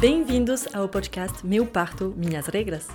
[0.00, 2.88] Bem-vindos ao podcast Meu Parto, Minhas Regras.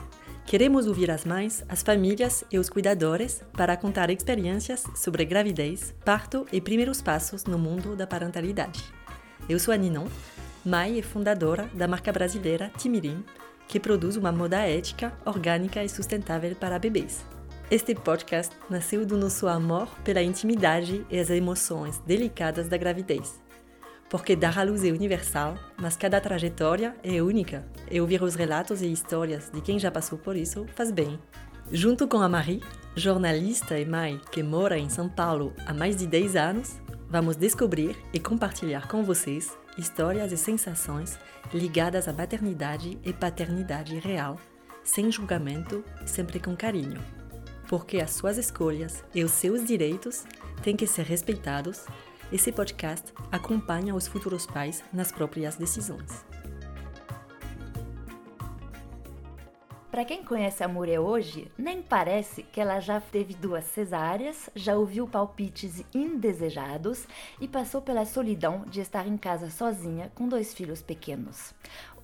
[0.45, 6.45] Queremos ouvir as mães, as famílias e os cuidadores para contar experiências sobre gravidez, parto
[6.51, 8.83] e primeiros passos no mundo da parentalidade.
[9.47, 10.07] Eu sou a Ninon,
[10.63, 13.23] mãe e fundadora da marca brasileira Timirim,
[13.65, 17.25] que produz uma moda ética, orgânica e sustentável para bebês.
[17.71, 23.39] Este podcast nasceu do nosso amor pela intimidade e as emoções delicadas da gravidez.
[24.09, 28.81] Porque dar à luz é universal, mas cada trajetória é única, e ouvir os relatos
[28.81, 31.19] e histórias de quem já passou por isso faz bem.
[31.71, 32.63] Junto com a Marie,
[32.95, 37.95] jornalista e mãe que mora em São Paulo há mais de 10 anos, vamos descobrir
[38.11, 41.19] e compartilhar com vocês histórias e sensações
[41.53, 44.37] ligadas à maternidade e paternidade real,
[44.83, 46.99] sem julgamento sempre com carinho
[47.69, 50.25] porque as suas escolhas e os seus direitos
[50.63, 51.85] têm que ser respeitados.
[52.31, 56.23] Esse podcast acompanha os futuros pais nas próprias decisões.
[59.89, 64.77] Para quem conhece a Muriel hoje, nem parece que ela já teve duas cesáreas, já
[64.77, 67.07] ouviu palpites indesejados
[67.41, 71.55] e passou pela solidão de estar em casa sozinha com dois filhos pequenos.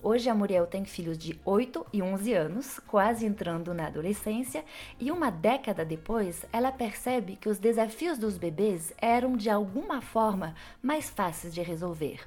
[0.08, 4.64] Hoje a Muriel tem filhos de 8 e 11 anos, quase entrando na adolescência,
[5.00, 10.54] e uma década depois ela percebe que os desafios dos bebês eram de alguma forma
[10.80, 12.20] mais fáceis de resolver.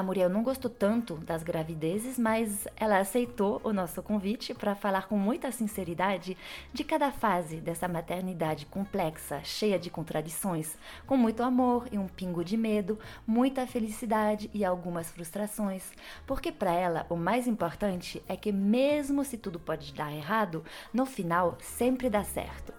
[0.00, 5.06] A Muriel não gostou tanto das gravidezes, mas ela aceitou o nosso convite para falar
[5.06, 6.38] com muita sinceridade
[6.72, 10.74] de cada fase dessa maternidade complexa, cheia de contradições,
[11.06, 15.92] com muito amor e um pingo de medo, muita felicidade e algumas frustrações,
[16.26, 21.04] porque para ela o mais importante é que mesmo se tudo pode dar errado, no
[21.04, 22.72] final sempre dá certo.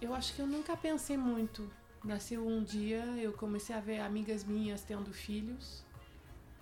[0.00, 1.68] Eu acho que eu nunca pensei muito
[2.02, 5.84] Nasceu um dia, eu comecei a ver amigas minhas tendo filhos.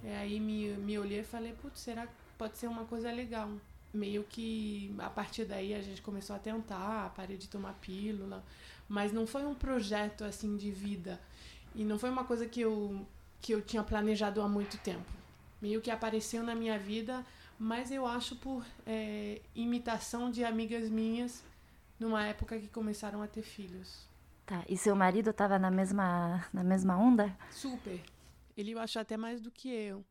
[0.03, 3.51] E aí me, me olhei e falei, putz, será que pode ser uma coisa legal?
[3.95, 8.45] Meio que a partir daí a gente começou a tentar, parei de tomar pílula,
[8.89, 11.21] mas não foi um projeto assim de vida.
[11.75, 13.07] E não foi uma coisa que eu,
[13.41, 15.11] que eu tinha planejado há muito tempo.
[15.63, 17.25] Meio que apareceu na minha vida,
[17.59, 21.45] mas eu acho por é, imitação de amigas minhas
[21.99, 24.08] numa época que começaram a ter filhos.
[24.49, 24.65] Tá.
[24.67, 27.37] E seu marido estava na mesma, na mesma onda?
[27.51, 28.03] Super.
[28.57, 30.03] Ele eu acho até mais do que eu.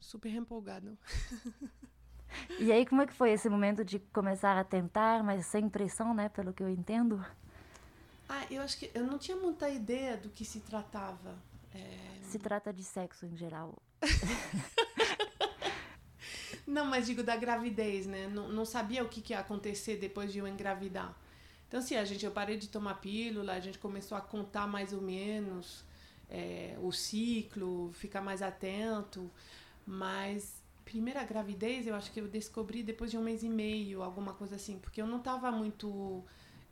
[0.00, 0.98] Super empolgado.
[2.60, 6.14] E aí, como é que foi esse momento de começar a tentar, mas sem pressão,
[6.14, 6.28] né?
[6.28, 7.26] Pelo que eu entendo?
[8.28, 11.36] Ah, eu acho que eu não tinha muita ideia do que se tratava.
[11.74, 12.20] É...
[12.22, 13.82] Se trata de sexo em geral.
[16.64, 18.28] não, mas digo da gravidez, né?
[18.28, 21.18] Não, não sabia o que, que ia acontecer depois de eu engravidar.
[21.70, 24.92] Então, assim, a gente, eu parei de tomar pílula, a gente começou a contar mais
[24.92, 25.84] ou menos
[26.28, 29.30] é, o ciclo, ficar mais atento.
[29.86, 34.34] Mas, primeira gravidez, eu acho que eu descobri depois de um mês e meio, alguma
[34.34, 36.24] coisa assim, porque eu não estava muito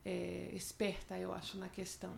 [0.04, 2.12] é, esperta, eu acho, na questão.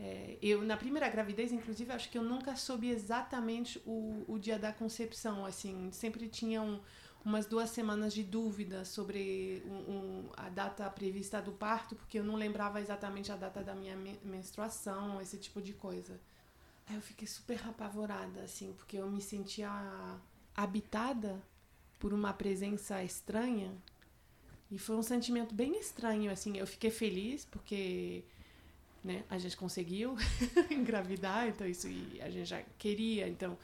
[0.00, 4.58] É, eu, na primeira gravidez, inclusive, acho que eu nunca soube exatamente o, o dia
[4.58, 6.80] da concepção, assim, sempre tinha um
[7.24, 12.24] umas duas semanas de dúvida sobre um, um, a data prevista do parto, porque eu
[12.24, 16.20] não lembrava exatamente a data da minha menstruação, esse tipo de coisa.
[16.86, 19.70] Aí eu fiquei super apavorada, assim, porque eu me sentia
[20.54, 21.42] habitada
[21.98, 23.72] por uma presença estranha.
[24.70, 26.58] E foi um sentimento bem estranho, assim.
[26.58, 28.22] Eu fiquei feliz porque
[29.02, 30.14] né, a gente conseguiu
[30.70, 31.86] engravidar, então isso
[32.20, 33.56] a gente já queria, então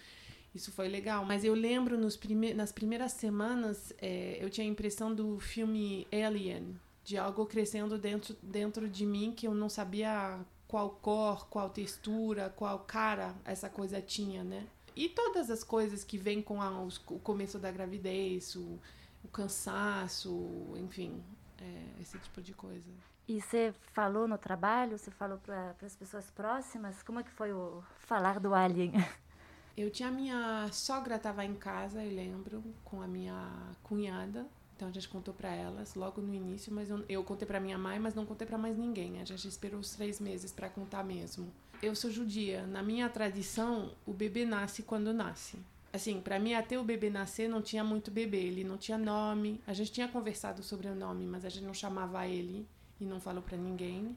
[0.54, 1.24] isso foi legal.
[1.24, 6.06] Mas eu lembro nos prime nas primeiras semanas, é, eu tinha a impressão do filme
[6.12, 11.70] Alien, de algo crescendo dentro, dentro de mim que eu não sabia qual cor, qual
[11.70, 14.66] textura, qual cara essa coisa tinha, né?
[14.94, 18.78] E todas as coisas que vêm com a, o começo da gravidez, o,
[19.24, 20.30] o cansaço,
[20.76, 21.22] enfim,
[21.60, 22.90] é, esse tipo de coisa.
[23.26, 27.52] E você falou no trabalho, você falou para as pessoas próximas, como é que foi
[27.52, 28.92] o falar do Alien?
[29.76, 33.50] Eu tinha minha sogra estava em casa, eu lembro, com a minha
[33.82, 34.46] cunhada.
[34.76, 37.76] Então a gente contou para elas logo no início, mas eu, eu contei para minha
[37.76, 39.20] mãe, mas não contei para mais ninguém.
[39.20, 41.52] A gente esperou os três meses para contar mesmo.
[41.82, 42.66] Eu sou judia.
[42.66, 45.58] Na minha tradição, o bebê nasce quando nasce.
[45.92, 49.60] Assim, para mim até o bebê nascer não tinha muito bebê, ele não tinha nome.
[49.66, 52.66] A gente tinha conversado sobre o nome, mas a gente não chamava ele
[53.00, 54.16] e não falou para ninguém.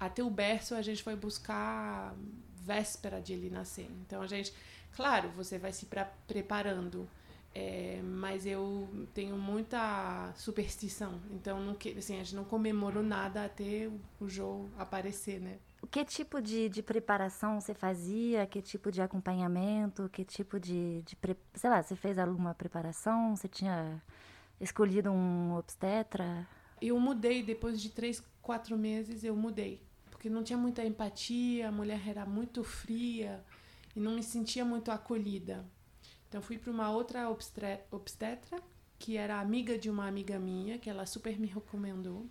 [0.00, 2.14] Até o berço a gente foi buscar
[2.56, 3.88] véspera de ele nascer.
[4.04, 4.52] Então a gente
[4.94, 5.86] Claro, você vai se
[6.26, 7.08] preparando
[7.54, 13.44] É, mas eu tenho muita superstição, então não que, assim, a gente não comemorou nada
[13.44, 15.58] até o, jogo aparecer, né?
[15.90, 18.46] Que tipo de, de preparação você fazia?
[18.46, 20.08] Que tipo de acompanhamento?
[20.08, 21.14] Que tipo de, de
[21.52, 23.36] sei lá, você fez alguma preparação?
[23.36, 24.02] Você tinha
[24.58, 26.48] escolhido um obstetra?
[26.80, 29.24] Eu mudei depois de três, quatro meses.
[29.24, 31.68] Eu mudei porque não tinha muita empatia.
[31.68, 33.44] A mulher era muito fria
[33.94, 35.64] e não me sentia muito acolhida.
[36.28, 37.28] Então fui para uma outra
[37.90, 38.62] obstetra
[38.98, 42.26] que era amiga de uma amiga minha, que ela super me recomendou.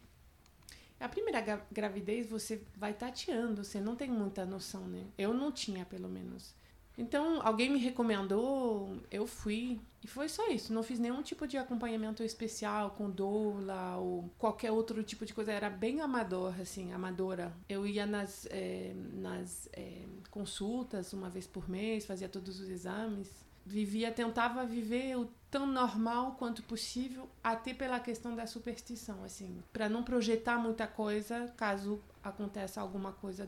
[1.00, 1.42] A primeira
[1.72, 5.08] gravidez você vai tateando, você não tem muita noção, né?
[5.18, 6.56] Eu não tinha, pelo menos.
[7.01, 9.81] Então, alguém me recomendou, eu fui.
[10.03, 10.71] E foi só isso.
[10.71, 15.51] Não fiz nenhum tipo de acompanhamento especial com doula ou qualquer outro tipo de coisa.
[15.51, 17.51] Era bem amador, assim, amadora.
[17.68, 23.27] Eu ia nas, é, nas é, consultas uma vez por mês, fazia todos os exames
[23.65, 29.89] vivia, tentava viver o tão normal quanto possível, até pela questão da superstição, assim, para
[29.89, 33.48] não projetar muita coisa caso aconteça alguma coisa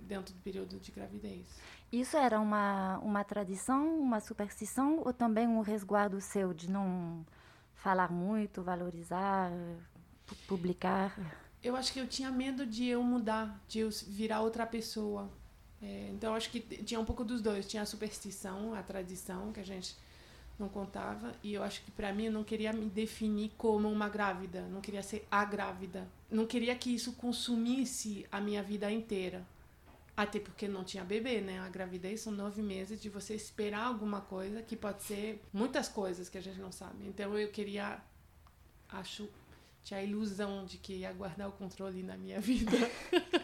[0.00, 1.46] dentro do período de gravidez.
[1.92, 7.24] Isso era uma uma tradição, uma superstição ou também um resguardo seu de não
[7.74, 9.50] falar muito, valorizar,
[10.46, 11.16] publicar?
[11.62, 15.30] Eu acho que eu tinha medo de eu mudar, de eu virar outra pessoa
[15.82, 17.66] é, então acho que tinha um pouco dos dois.
[17.66, 19.96] Tinha a superstição, a tradição que a gente
[20.58, 21.32] não contava.
[21.42, 24.62] E eu acho que para mim eu não queria me definir como uma grávida.
[24.62, 26.08] Não queria ser a grávida.
[26.30, 29.46] Não queria que isso consumisse a minha vida inteira.
[30.16, 31.60] Até porque não tinha bebê, né?
[31.60, 36.28] A gravidez são nove meses de você esperar alguma coisa que pode ser muitas coisas
[36.28, 37.06] que a gente não sabe.
[37.06, 38.00] Então eu queria,
[38.88, 39.28] acho,
[39.84, 42.72] tinha a ilusão de que ia guardar o controle na minha vida.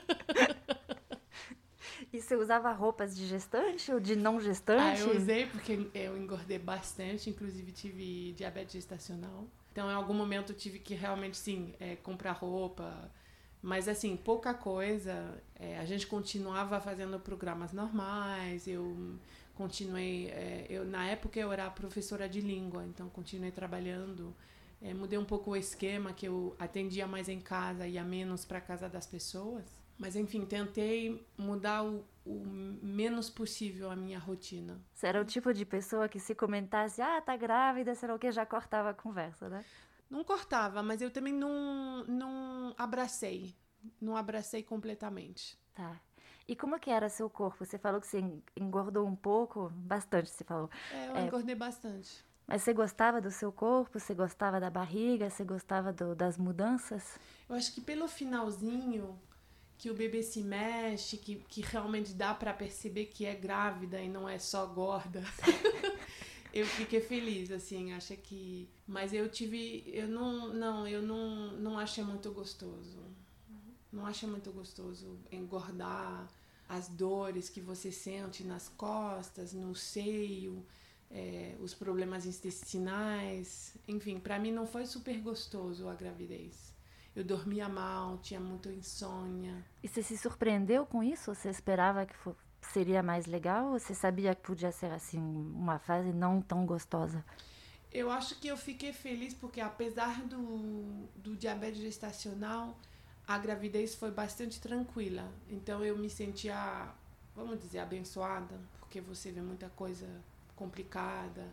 [2.13, 4.83] E você usava roupas de gestante ou de não gestante?
[4.83, 9.49] Ah, eu usei porque eu engordei bastante, inclusive tive diabetes gestacional.
[9.73, 13.11] Então, em algum momento, eu tive que realmente, sim, é, comprar roupa.
[13.63, 15.41] Mas, assim, pouca coisa.
[15.55, 18.67] É, a gente continuava fazendo programas normais.
[18.67, 19.17] Eu
[19.55, 20.27] continuei...
[20.27, 24.35] É, eu, na época, eu era professora de língua, então continuei trabalhando.
[24.81, 28.61] É, mudei um pouco o esquema, que eu atendia mais em casa, ia menos para
[28.61, 29.65] casa das pessoas.
[29.97, 32.45] Mas enfim, tentei mudar o, o,
[32.83, 34.81] menos possível a minha rotina.
[34.93, 38.33] Você era o tipo de pessoa que se comentasse, ah, tá grávida, será o que,
[38.33, 39.65] já cortava a conversa, né?
[40.13, 43.57] Não cortava, mas eu também não, não abracei.
[43.99, 45.59] Não abracei completamente.
[45.73, 45.99] Tá.
[46.47, 47.65] E como que era seu corpo?
[47.65, 48.23] Você falou que você
[48.55, 50.69] engordou um pouco, bastante, você falou.
[50.93, 52.23] É, eu é, engordei bastante.
[52.47, 53.99] Mas você gostava do seu corpo?
[53.99, 55.31] Você gostava da barriga?
[55.31, 57.19] Você gostava do, das mudanças?
[57.49, 59.19] Eu acho que pelo finalzinho
[59.79, 64.11] que o bebê se mexe, que, que realmente dá para perceber que é grávida e
[64.11, 65.23] não é só gorda.
[66.53, 68.69] eu fiquei feliz, assim, acho que.
[68.87, 69.85] Mas eu tive.
[69.87, 70.53] Eu não.
[70.53, 73.01] Não, eu não, não achei muito gostoso.
[73.93, 76.29] Não achei muito gostoso engordar
[76.69, 80.65] as dores que você sente nas costas, no seio,
[81.11, 83.77] é, os problemas intestinais.
[83.87, 86.73] Enfim, para mim não foi super gostoso a gravidez
[87.15, 89.65] eu dormia mal, tinha muita insônia.
[89.83, 91.35] E você se surpreendeu com isso?
[91.35, 92.17] Você esperava que
[92.67, 93.73] seria mais legal?
[93.73, 97.25] Ou você sabia que podia ser assim uma fase não tão gostosa?
[97.93, 102.79] Eu acho que eu fiquei feliz porque apesar do, do diabetes gestacional,
[103.27, 105.31] a gravidez foi bastante tranquila.
[105.49, 106.89] Então eu me sentia,
[107.35, 110.09] vamos dizer, abençoada, porque você vê muita coisa
[110.57, 111.47] complicada.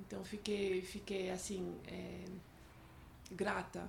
[0.00, 2.24] Então fiquei, fiquei assim, é,
[3.30, 3.88] grata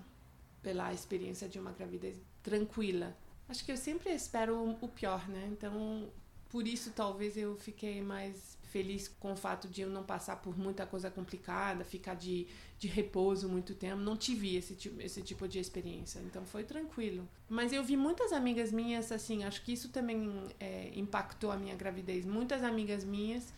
[0.62, 3.16] pela experiência de uma gravidez tranquila.
[3.50, 5.50] Acho que eu sempre espero o pior, né?
[5.52, 6.08] Então,
[6.52, 10.58] por isso talvez eu fiquei mais feliz com o fato de eu não passar por
[10.58, 13.98] muita coisa complicada, ficar de, de repouso muito tempo.
[13.98, 17.28] Não tive esse tipo, esse tipo de experiência, então foi tranquilo.
[17.50, 20.30] Mas eu vi muitas amigas minhas, assim, acho que isso também
[20.60, 22.26] é, impactou a minha gravidez.
[22.26, 23.54] Muitas amigas minhas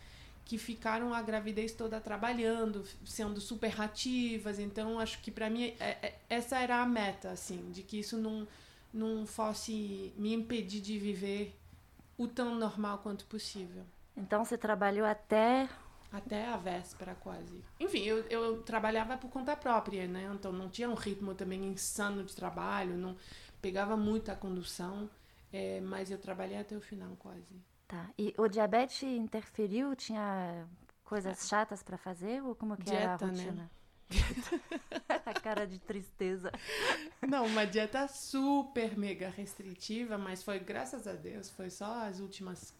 [0.45, 4.59] que ficaram a gravidez toda trabalhando, sendo super ativas.
[4.59, 8.17] Então, acho que para mim é, é, essa era a meta, assim, de que isso
[8.17, 8.47] não,
[8.93, 11.55] não fosse me impedir de viver
[12.23, 13.83] o tão normal quanto possível.
[14.15, 15.69] Então, você trabalhou até.
[16.11, 17.63] Até a véspera, quase.
[17.79, 20.29] Enfim, eu, eu trabalhava por conta própria, né?
[20.33, 23.15] Então, não tinha um ritmo também insano de trabalho, não
[23.61, 25.09] pegava muita condução,
[25.51, 27.59] é, mas eu trabalhei até o final, quase.
[27.87, 28.09] Tá.
[28.17, 29.95] E o diabetes interferiu?
[29.95, 30.67] Tinha
[31.03, 32.43] coisas chatas para fazer?
[32.43, 33.31] Ou como que dieta, era a né?
[33.31, 33.51] rotina?
[33.63, 33.69] Né?
[35.25, 36.51] a cara de tristeza.
[37.27, 42.73] Não, uma dieta super mega restritiva, mas foi, graças a Deus, foi só as últimas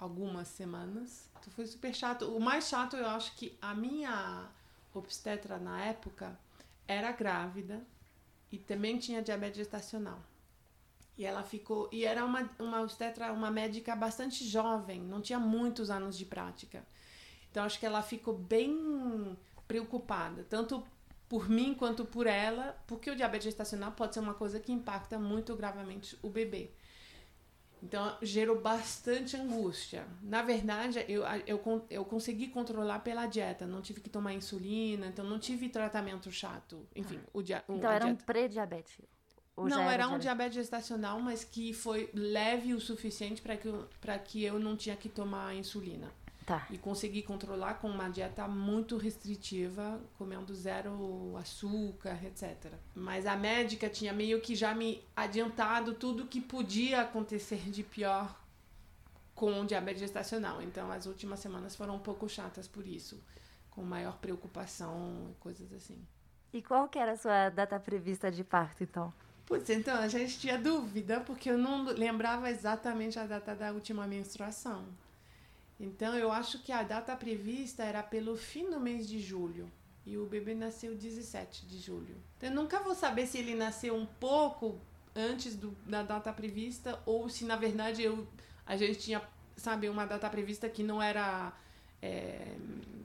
[0.00, 1.28] algumas semanas.
[1.38, 2.24] Então foi super chato.
[2.34, 4.48] O mais chato, eu acho que a minha
[4.94, 6.38] obstetra na época
[6.88, 7.86] era grávida
[8.50, 10.20] e também tinha diabetes gestacional.
[11.16, 11.88] E ela ficou.
[11.92, 16.84] E era uma, uma obstetra, uma médica bastante jovem, não tinha muitos anos de prática.
[17.50, 19.36] Então acho que ela ficou bem
[19.70, 20.82] preocupada, tanto
[21.28, 25.16] por mim quanto por ela, porque o diabetes gestacional pode ser uma coisa que impacta
[25.16, 26.72] muito gravemente o bebê.
[27.80, 30.04] Então gerou bastante angústia.
[30.20, 35.24] Na verdade, eu, eu, eu consegui controlar pela dieta, não tive que tomar insulina, então
[35.24, 36.84] não tive tratamento chato.
[36.96, 37.30] Enfim, ah.
[37.32, 38.22] o, dia, o Então era dieta...
[38.22, 38.98] um pré-diabetes.
[39.56, 43.88] Não, era, era um diabetes gestacional, mas que foi leve o suficiente para que, eu,
[44.24, 46.10] que eu não tinha que tomar insulina.
[46.50, 46.66] Tá.
[46.68, 52.72] E consegui controlar com uma dieta muito restritiva, comendo zero açúcar, etc.
[52.92, 58.36] Mas a médica tinha meio que já me adiantado tudo que podia acontecer de pior
[59.32, 60.60] com o diabetes gestacional.
[60.60, 63.22] Então as últimas semanas foram um pouco chatas por isso,
[63.70, 66.04] com maior preocupação e coisas assim.
[66.52, 69.14] E qual que era a sua data prevista de parto, então?
[69.46, 74.04] Putz, então a gente tinha dúvida, porque eu não lembrava exatamente a data da última
[74.04, 74.84] menstruação.
[75.80, 79.66] Então eu acho que a data prevista era pelo fim do mês de julho.
[80.04, 82.16] E o bebê nasceu 17 de julho.
[82.36, 84.78] Então eu nunca vou saber se ele nasceu um pouco
[85.16, 88.26] antes do, da data prevista ou se na verdade eu,
[88.66, 89.22] a gente tinha,
[89.56, 91.52] sabe, uma data prevista que não era
[92.02, 92.54] é,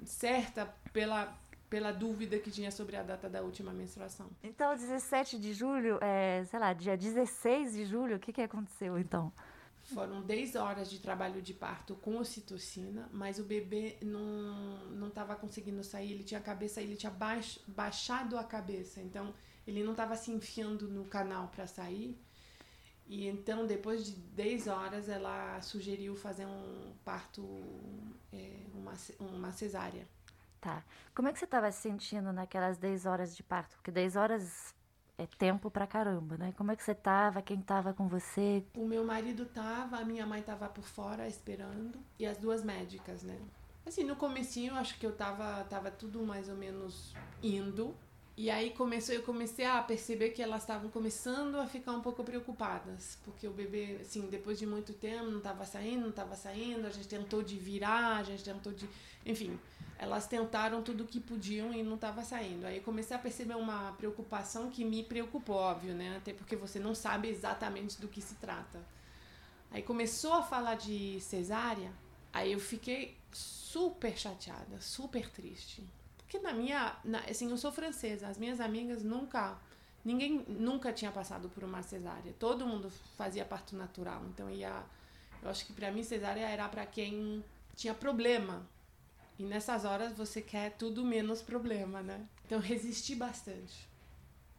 [0.06, 1.34] certa pela,
[1.70, 4.30] pela dúvida que tinha sobre a data da última menstruação.
[4.44, 8.98] Então, 17 de julho, é, sei lá, dia 16 de julho, o que, que aconteceu
[8.98, 9.32] então?
[9.94, 15.84] Foram 10 horas de trabalho de parto com ocitocina, mas o bebê não estava conseguindo
[15.84, 19.32] sair, ele tinha a cabeça, ele tinha baix, baixado a cabeça, então
[19.68, 22.20] ele não estava se enfiando no canal para sair.
[23.08, 27.44] E então, depois de 10 horas, ela sugeriu fazer um parto,
[28.34, 30.08] é, uma, uma cesárea.
[30.60, 30.84] Tá.
[31.14, 33.76] Como é que você estava se sentindo naquelas 10 horas de parto?
[33.76, 34.74] Porque 10 horas
[35.18, 36.54] é tempo pra caramba, né?
[36.58, 37.42] Como é que você tava?
[37.42, 38.64] Quem tava com você?
[38.76, 43.24] O meu marido tava, a minha mãe tava por fora esperando e as duas médicas,
[43.24, 43.40] né?
[43.86, 47.96] Assim, no comecinho acho que eu tava, tava tudo mais ou menos indo.
[48.38, 52.22] E aí começou, eu comecei a perceber que elas estavam começando a ficar um pouco
[52.22, 56.86] preocupadas, porque o bebê, assim, depois de muito tempo, não estava saindo, não estava saindo,
[56.86, 58.90] a gente tentou de virar, a gente tentou de,
[59.26, 59.58] enfim,
[59.98, 62.66] elas tentaram tudo que podiam e não estava saindo.
[62.66, 66.18] Aí comecei a perceber uma preocupação que me preocupou, óbvio, né?
[66.18, 68.86] Até porque você não sabe exatamente do que se trata.
[69.72, 71.92] Aí começou a falar de cesárea,
[72.34, 75.82] aí eu fiquei super chateada, super triste.
[76.36, 79.58] Porque na minha, na, assim, eu sou francesa, as minhas amigas nunca,
[80.04, 82.34] ninguém nunca tinha passado por uma cesárea.
[82.38, 84.22] Todo mundo fazia parto natural.
[84.34, 84.84] Então ia,
[85.42, 87.44] eu acho que para mim cesárea era para quem
[87.76, 88.68] tinha problema
[89.40, 92.28] e nessas horas você quer tudo menos problema, né?
[92.46, 93.88] Então resisti bastante.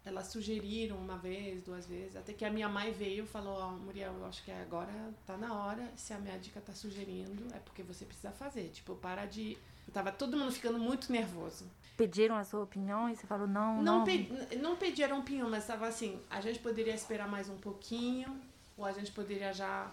[0.04, 3.68] Elas sugeriram uma vez, duas vezes, até que a minha mãe veio e falou: Ó,
[3.68, 5.92] oh, Muriel, eu acho que agora tá na hora.
[5.96, 8.68] Se a médica tá sugerindo, é porque você precisa fazer.
[8.68, 9.58] Tipo, para de.
[9.92, 11.64] Tava todo mundo ficando muito nervoso.
[11.96, 13.98] Pediram a sua opinião e você falou: não, não.
[13.98, 18.38] Não, pe não pediram opinião, mas tava assim: a gente poderia esperar mais um pouquinho,
[18.76, 19.90] ou a gente poderia já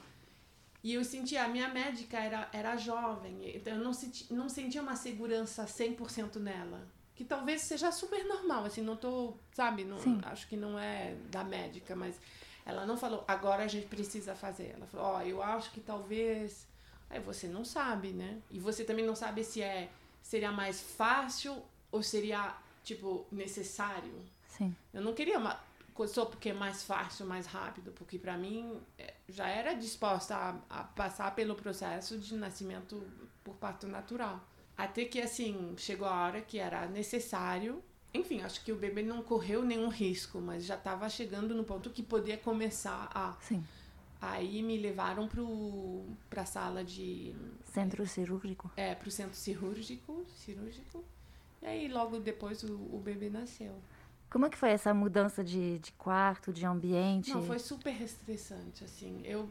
[0.84, 4.82] e eu sentia, a minha médica era, era jovem, então eu não, senti, não sentia
[4.82, 6.86] uma segurança 100% nela.
[7.16, 11.42] Que talvez seja super normal, assim, não tô, sabe, não, acho que não é da
[11.42, 12.20] médica, mas
[12.66, 14.74] ela não falou, agora a gente precisa fazer.
[14.76, 16.68] Ela falou, ó, oh, eu acho que talvez.
[17.14, 18.42] Aí você não sabe, né?
[18.50, 19.90] E você também não sabe se é
[20.22, 24.14] seria mais fácil ou seria, tipo, necessário.
[24.48, 24.76] Sim.
[24.92, 25.62] Eu não queria uma
[26.08, 30.56] só porque é mais fácil, mais rápido, porque para mim é, já era disposta a,
[30.68, 33.06] a, passar pelo processo de nascimento
[33.44, 34.44] por parto natural.
[34.76, 37.84] Até que assim, chegou a hora que era necessário.
[38.12, 41.92] Enfim, acho que o bebê não correu nenhum risco, mas já estava chegando no ponto
[41.92, 43.38] que podia começar a.
[43.40, 43.64] Sim.
[44.26, 45.28] Aí me levaram
[46.30, 47.36] para a sala de.
[47.66, 48.72] Centro cirúrgico?
[48.78, 51.04] É, para o centro cirúrgico, cirúrgico.
[51.62, 53.76] E aí logo depois o, o bebê nasceu.
[54.30, 57.32] Como é que foi essa mudança de, de quarto, de ambiente?
[57.32, 59.22] Não, foi super estressante, assim.
[59.26, 59.50] Eu,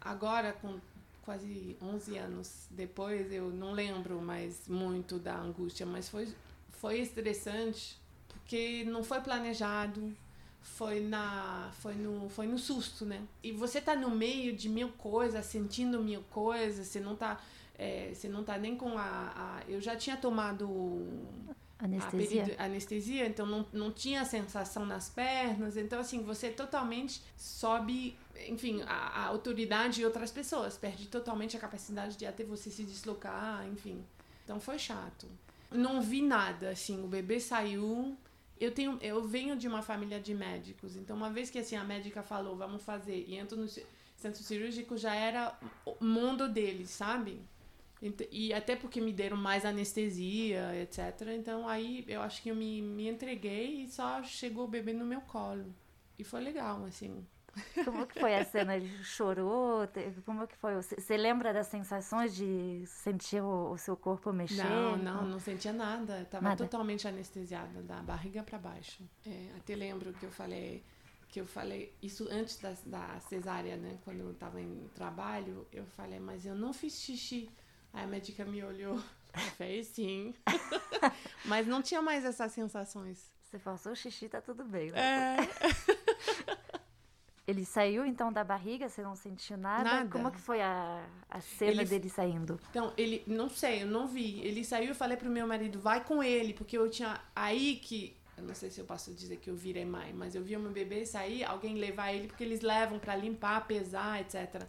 [0.00, 0.80] agora, com
[1.22, 6.28] quase 11 anos depois, eu não lembro mais muito da angústia, mas foi,
[6.72, 7.96] foi estressante
[8.26, 10.12] porque não foi planejado,
[10.60, 13.22] foi na foi no foi no susto, né?
[13.42, 17.40] E você tá no meio de mil coisas, sentindo mil coisas, você não tá
[17.78, 21.06] é, você não tá nem com a, a eu já tinha tomado
[21.78, 22.56] Anestesia?
[22.58, 25.76] Anestesia, então não, não tinha sensação nas pernas.
[25.76, 28.16] Então, assim, você totalmente sobe,
[28.48, 30.76] enfim, a, a autoridade de outras pessoas.
[30.76, 34.04] Perde totalmente a capacidade de até você se deslocar, enfim.
[34.44, 35.28] Então foi chato.
[35.70, 38.16] Não vi nada, assim, o bebê saiu.
[38.60, 41.84] Eu tenho, eu venho de uma família de médicos, então uma vez que assim a
[41.84, 43.68] médica falou, vamos fazer, e entro no
[44.16, 47.40] centro cirúrgico já era o mundo deles, sabe?
[48.30, 51.28] E até porque me deram mais anestesia, etc.
[51.36, 55.04] Então aí eu acho que eu me, me entreguei e só chegou o bebê no
[55.04, 55.74] meu colo.
[56.18, 57.24] E foi legal, assim.
[57.84, 58.76] Como que foi a cena?
[58.76, 59.88] Ele chorou?
[60.24, 60.74] Como que foi?
[60.74, 64.64] Você lembra das sensações de sentir o, o seu corpo mexer?
[64.64, 66.22] Não, não, não sentia nada.
[66.22, 69.02] Estava totalmente anestesiada, da barriga para baixo.
[69.26, 70.84] É, até lembro que eu falei
[71.28, 73.98] que eu falei isso antes da, da cesárea, né?
[74.04, 77.50] Quando eu estava em trabalho, eu falei, mas eu não fiz xixi.
[77.92, 78.98] Aí a médica me olhou,
[79.56, 80.34] fez sim.
[81.44, 83.30] mas não tinha mais essas sensações.
[83.42, 84.90] Você forçou o xixi, tá tudo bem.
[84.90, 85.00] Né?
[85.00, 86.07] É.
[87.48, 89.82] Ele saiu então da barriga, você não sentiu nada?
[89.82, 90.10] nada.
[90.10, 92.60] Como que foi a, a cena ele, dele saindo?
[92.68, 94.40] Então, ele, não sei, eu não vi.
[94.42, 98.14] Ele saiu e falei pro meu marido, vai com ele, porque eu tinha aí que
[98.36, 100.60] eu não sei se eu posso dizer que eu virei mãe, mas eu vi o
[100.60, 104.62] meu bebê sair, alguém levar ele, porque eles levam para limpar, pesar, etc.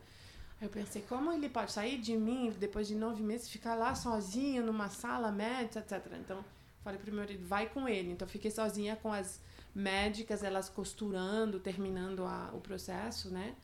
[0.62, 4.66] Eu pensei, como ele pode sair de mim depois de nove meses, ficar lá sozinho
[4.66, 6.14] numa sala médica, etc.
[6.20, 6.44] Então,
[6.82, 8.12] falei pro meu marido, vai com ele.
[8.12, 9.40] Então, fiquei sozinha com as
[9.74, 13.56] médicas, elas costurando, terminando a, o processo, né?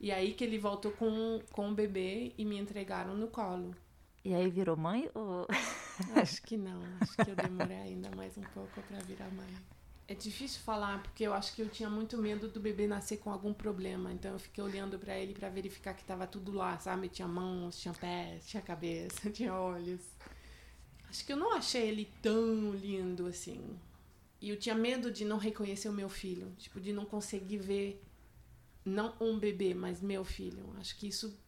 [0.00, 3.74] E aí que ele voltou com, com o bebê e me entregaram no colo.
[4.24, 5.46] E aí virou mãe ou...
[6.16, 9.54] Acho que não, acho que eu demorei ainda mais um pouco para virar mãe.
[10.08, 13.30] É difícil falar porque eu acho que eu tinha muito medo do bebê nascer com
[13.30, 17.08] algum problema, então eu fiquei olhando para ele para verificar que tava tudo lá, sabe?
[17.08, 20.00] Tinha mãos, tinha pés, tinha cabeça, tinha olhos.
[21.08, 23.60] Acho que eu não achei ele tão lindo assim.
[24.42, 28.02] E eu tinha medo de não reconhecer o meu filho, tipo, de não conseguir ver
[28.84, 30.74] não um bebê, mas meu filho.
[30.80, 31.38] Acho que isso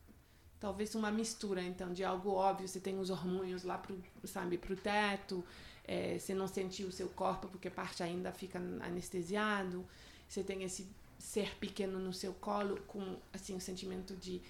[0.60, 4.76] talvez uma mistura então de algo óbvio, você tem os hormônios lá pro, sabe, pro
[4.76, 5.44] teto,
[5.82, 9.84] é, você não sentiu o seu corpo porque parte ainda fica anestesiado,
[10.28, 10.86] você tem esse
[11.18, 14.40] ser pequeno no seu colo com assim um sentimento de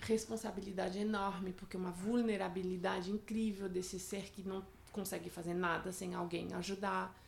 [0.00, 6.52] responsabilidade enorme, porque uma vulnerabilidade incrível desse ser que não consegue fazer nada sem alguém
[6.54, 7.21] ajudar.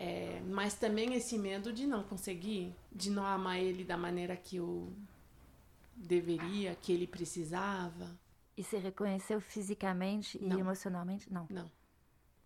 [0.00, 4.56] É, mas também esse medo de não conseguir, de não amar ele da maneira que
[4.56, 4.92] eu
[5.96, 8.16] deveria, que ele precisava.
[8.56, 10.60] E se reconheceu fisicamente e não.
[10.60, 11.32] emocionalmente?
[11.32, 11.48] Não.
[11.50, 11.68] Não.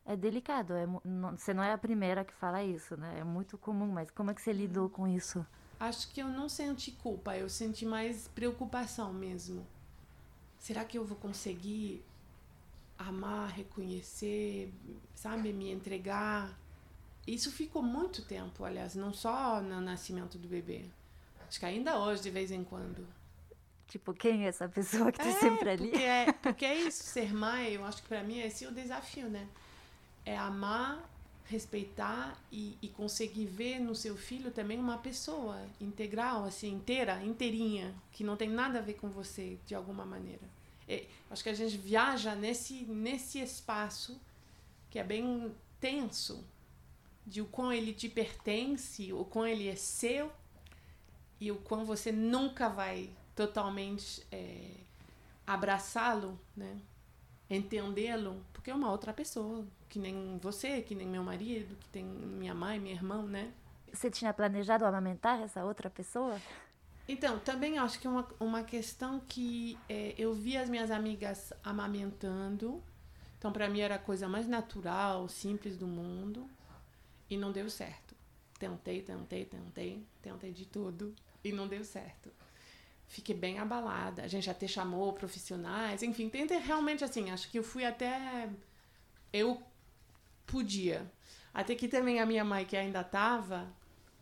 [0.05, 3.21] É delicado, é, não, você não é a primeira que fala isso, né?
[3.21, 5.47] É muito comum, mas como é que você lidou com isso?
[5.79, 9.67] Acho que eu não senti culpa, eu senti mais preocupação mesmo.
[10.59, 12.03] Será que eu vou conseguir
[12.99, 14.73] amar, reconhecer,
[15.15, 16.62] sabe, me entregar?
[17.27, 20.87] Isso ficou muito tempo, aliás, não só no nascimento do bebê.
[21.49, 23.07] Acho que ainda hoje, de vez em quando.
[23.87, 25.89] Tipo, quem é essa pessoa que tá é, sempre ali?
[25.89, 28.73] Porque é, porque é isso, ser mãe, eu acho que para mim é esse o
[28.73, 29.47] desafio, né?
[30.25, 31.09] É amar,
[31.45, 37.95] respeitar e, e conseguir ver no seu filho também uma pessoa integral, assim, inteira, inteirinha,
[38.11, 40.49] que não tem nada a ver com você, de alguma maneira.
[40.89, 44.21] É, acho que a gente viaja nesse, nesse espaço
[44.91, 46.45] que é bem tenso,
[47.27, 50.33] de o quão ele te pertence, o quão ele é seu
[51.41, 54.75] e o quão você nunca vai totalmente é,
[55.47, 56.81] abraçá-lo, né?
[57.49, 62.05] entendê-lo, porque é uma outra pessoa, que nem você, que nem meu marido, que tem
[62.05, 63.53] minha mãe, meu irmão, né?
[63.93, 66.41] Você tinha planejado amamentar essa outra pessoa?
[67.07, 71.53] Então, também acho que é uma, uma questão que é, eu vi as minhas amigas
[71.63, 72.83] amamentando,
[73.39, 76.49] então para mim era a coisa mais natural, simples do mundo.
[77.33, 78.15] E não deu certo.
[78.59, 82.31] Tentei, tentei, tentei, tentei de tudo e não deu certo.
[83.07, 84.23] Fiquei bem abalada.
[84.23, 87.31] A gente até chamou profissionais, enfim, tentei realmente assim.
[87.31, 88.51] Acho que eu fui até.
[89.33, 89.63] Eu
[90.47, 91.11] podia.
[91.55, 93.67] Até que também a minha mãe, que ainda tava,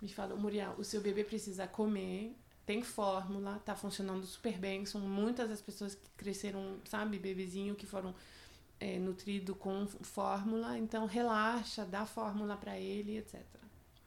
[0.01, 2.33] me falou: Muriel, o seu bebê precisa comer,
[2.65, 4.87] tem fórmula, tá funcionando super bem.
[4.87, 8.15] São muitas as pessoas que cresceram, sabe, bebezinho, que foram
[8.81, 13.45] é, nutrido com fórmula, então relaxa, dá fórmula para ele, etc.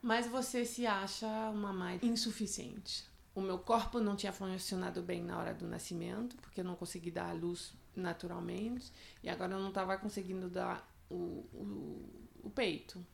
[0.02, 3.06] Mas você se acha uma mãe insuficiente.
[3.36, 7.10] O meu corpo não tinha funcionado bem na hora do nascimento, porque eu não consegui
[7.10, 8.92] dar a luz naturalmente,
[9.24, 12.10] e agora eu não estava conseguindo dar o, o,
[12.44, 13.06] o peito.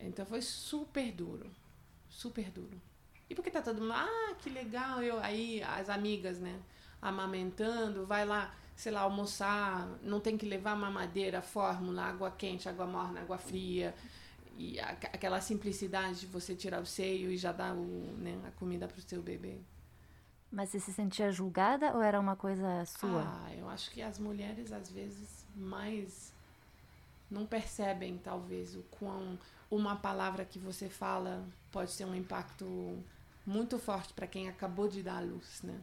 [0.00, 1.50] Então foi super duro,
[2.08, 2.80] super duro.
[3.28, 6.60] E porque tá todo mundo, ah, que legal, eu aí as amigas, né,
[7.00, 12.86] amamentando, vai lá, sei lá, almoçar, não tem que levar mamadeira, fórmula, água quente, água
[12.86, 13.94] morna, água fria.
[14.58, 18.50] E a, aquela simplicidade de você tirar o seio e já dar o, né, a
[18.52, 19.58] comida para o seu bebê.
[20.50, 23.22] Mas você se sentia julgada ou era uma coisa sua?
[23.26, 26.32] Ah, eu acho que as mulheres, às vezes, mais
[27.30, 29.38] não percebem, talvez, o quão
[29.70, 33.02] uma palavra que você fala pode ter um impacto
[33.46, 35.80] muito forte para quem acabou de dar a luz, né?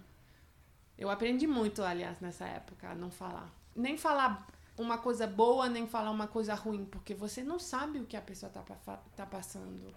[1.00, 3.50] Eu aprendi muito, aliás, nessa época, a não falar.
[3.74, 4.46] Nem falar
[4.78, 8.22] uma coisa boa, nem falar uma coisa ruim, porque você não sabe o que a
[8.22, 9.96] pessoa está tá passando.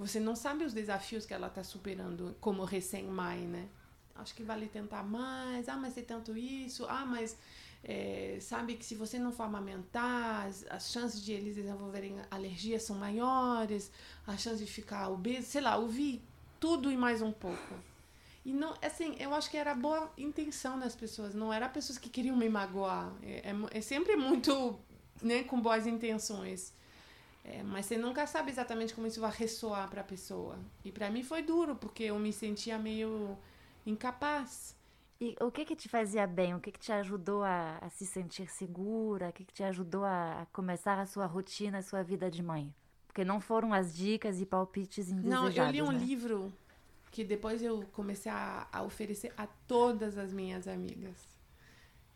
[0.00, 3.68] Você não sabe os desafios que ela está superando como recém-mãe, né?
[4.16, 5.68] Acho que vale tentar mais.
[5.68, 6.86] Ah, mas tem tanto isso.
[6.88, 7.36] Ah, mas
[7.84, 12.82] é, sabe que se você não for amamentar, as, as, chances de eles desenvolverem alergias
[12.82, 13.92] são maiores,
[14.26, 16.20] a chance de ficar obeso, sei lá, ouvi
[16.58, 17.74] tudo e mais um pouco.
[18.46, 22.08] E não, assim, eu acho que era boa intenção das pessoas, não era pessoas que
[22.08, 23.12] queriam me magoar.
[23.20, 24.78] É, é, é sempre muito,
[25.20, 26.72] né, com boas intenções.
[27.44, 30.56] É, mas você nunca sabe exatamente como isso vai ressoar para a pessoa.
[30.84, 33.36] E para mim foi duro, porque eu me sentia meio
[33.84, 34.76] incapaz.
[35.20, 36.54] E o que que te fazia bem?
[36.54, 39.30] O que que te ajudou a, a se sentir segura?
[39.30, 42.44] O que que te ajudou a, a, começar a sua rotina, a sua vida de
[42.44, 42.72] mãe?
[43.08, 45.98] Porque não foram as dicas e palpites indesejados, Não, eu li um né?
[45.98, 46.54] livro
[47.16, 51.16] que depois eu comecei a, a oferecer a todas as minhas amigas.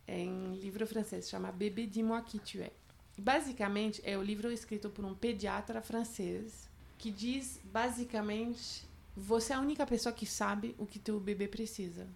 [0.06, 2.70] É em livro francês, chama Bébé dis-moi qui tu es.
[3.16, 8.84] Basicamente, é o livro escrito por um pediatra francês que diz basicamente
[9.16, 12.06] você é a única pessoa que sabe o que teu bebê precisa.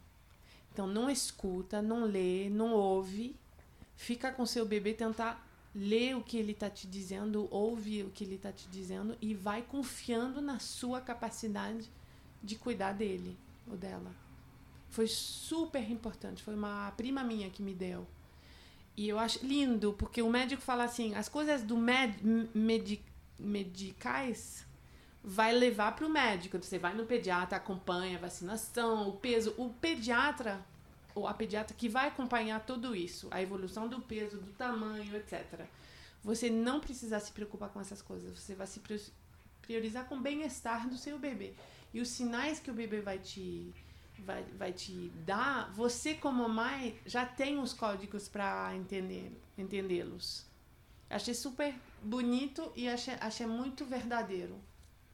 [0.70, 3.34] Então não escuta, não lê, não ouve,
[3.96, 5.42] fica com seu bebê tentar
[5.74, 9.32] ler o que ele está te dizendo, ouve o que ele está te dizendo e
[9.32, 11.90] vai confiando na sua capacidade
[12.44, 14.12] de cuidar dele ou dela.
[14.90, 18.06] Foi super importante, foi uma prima minha que me deu.
[18.96, 22.14] E eu acho lindo, porque o médico fala assim, as coisas do med,
[22.54, 23.00] med,
[23.36, 24.64] medicais
[25.22, 26.58] vai levar para o médico.
[26.62, 29.52] Você vai no pediatra, acompanha a vacinação, o peso.
[29.56, 30.64] O pediatra,
[31.14, 35.66] ou a pediatra que vai acompanhar tudo isso, a evolução do peso, do tamanho, etc.
[36.22, 38.38] Você não precisa se preocupar com essas coisas.
[38.38, 38.80] Você vai se
[39.60, 41.54] priorizar com o bem-estar do seu bebê.
[41.94, 43.72] E os sinais que o bebê vai te
[44.18, 50.44] vai, vai te dar, você como mãe já tem os códigos para entender entendê-los.
[51.08, 54.58] Achei super bonito e achei, achei muito verdadeiro.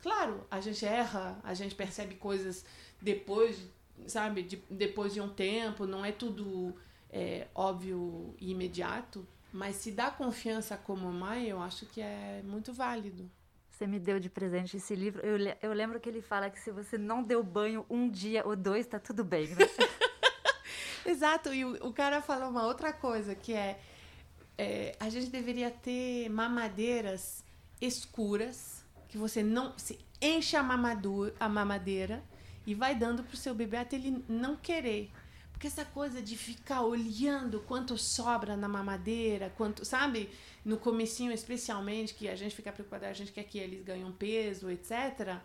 [0.00, 2.64] Claro, a gente erra, a gente percebe coisas
[3.02, 3.62] depois,
[4.06, 6.74] sabe, de, depois de um tempo, não é tudo
[7.10, 12.72] é, óbvio e imediato, mas se dá confiança como mãe, eu acho que é muito
[12.72, 13.30] válido
[13.80, 15.22] você me deu de presente esse livro.
[15.24, 18.54] Eu, eu lembro que ele fala que se você não deu banho um dia ou
[18.54, 19.56] dois, tá tudo bem, né?
[21.06, 23.80] Exato, e o, o, cara falou uma outra coisa, que é,
[24.58, 27.42] é, a gente deveria ter mamadeiras
[27.80, 30.60] escuras, que você não se enche a,
[31.40, 32.22] a mamadeira
[32.66, 35.10] e vai dando pro seu bebê até ele não querer.
[35.60, 40.30] Porque essa coisa de ficar olhando quanto sobra na mamadeira, quanto, sabe?
[40.64, 44.70] No comecinho, especialmente, que a gente fica preocupada, a gente quer que eles ganhem peso,
[44.70, 45.36] etc.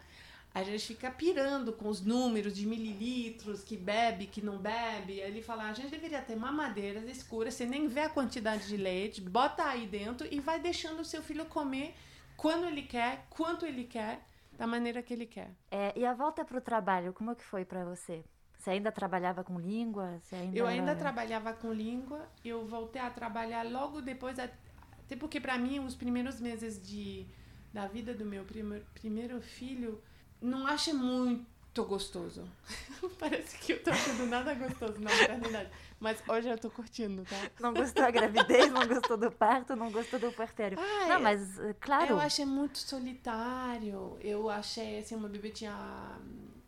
[0.53, 5.19] A gente fica pirando com os números de mililitros, que bebe, que não bebe.
[5.19, 9.19] Ele fala, a gente deveria ter mamadeiras escuras, você nem vê a quantidade de leite,
[9.19, 11.93] bota aí dentro e vai deixando o seu filho comer
[12.37, 15.51] quando ele quer, quanto ele quer, da maneira que ele quer.
[15.69, 18.23] É, e a volta para o trabalho, como que foi para você?
[18.65, 20.19] Você ainda trabalhava com língua?
[20.31, 20.99] Ainda eu ainda era...
[20.99, 22.27] trabalhava com língua.
[22.43, 27.27] Eu voltei a trabalhar logo depois, até porque para mim os primeiros meses de
[27.71, 30.01] da vida do meu primeiro, primeiro filho
[30.41, 31.45] não achei muito
[31.83, 32.43] gostoso.
[33.19, 35.69] Parece que eu tô achando nada gostoso na maternidade.
[35.99, 37.35] Mas hoje eu tô curtindo, tá?
[37.59, 40.79] Não gostou da gravidez, não gostou do parto, não gostou do puerpério.
[40.79, 42.13] Ah, não, mas, eh, claro.
[42.13, 44.17] Eu achei muito solitário.
[44.21, 46.17] Eu achei, assim, uma bebê tinha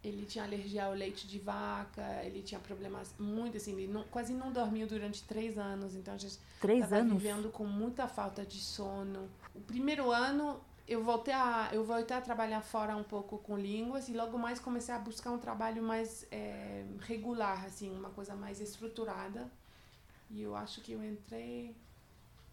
[0.07, 4.33] ele tinha alergia ao leite de vaca, ele tinha problemas muito assim, ele não, quase
[4.33, 8.59] não dormiu durante três anos, então a gente três anos vivendo com muita falta de
[8.59, 9.29] sono.
[9.53, 14.07] O primeiro ano eu voltei a eu voltei a trabalhar fora um pouco com línguas
[14.07, 18.61] e logo mais comecei a buscar um trabalho mais é, regular, assim, uma coisa mais
[18.61, 19.51] estruturada.
[20.29, 21.75] E eu acho que eu entrei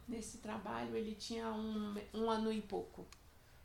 [0.08, 3.06] nesse trabalho, ele tinha um, um ano e pouco.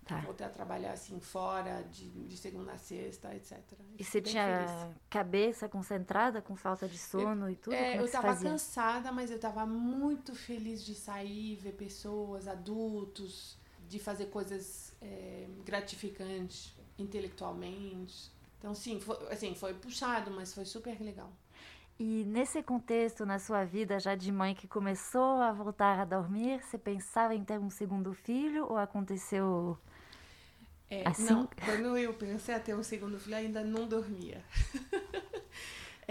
[0.10, 0.22] Tá.
[0.22, 3.60] Voltei a trabalhar assim fora, de, de segunda a sexta, etc.
[3.96, 4.98] E você tinha feliz.
[5.08, 7.76] cabeça concentrada, com falta de sono eu, e tudo?
[7.76, 13.56] É, eu estava cansada, mas eu estava muito feliz de sair, ver pessoas, adultos,
[13.88, 18.32] de fazer coisas é, gratificantes intelectualmente.
[18.58, 21.32] Então, sim, foi, assim, foi puxado, mas foi super legal.
[22.00, 26.64] E nesse contexto, na sua vida já de mãe que começou a voltar a dormir,
[26.64, 29.78] você pensava em ter um segundo filho ou aconteceu
[30.90, 31.24] é, assim?
[31.24, 34.44] Não, quando eu pensei a ter um segundo filho, ainda não dormia.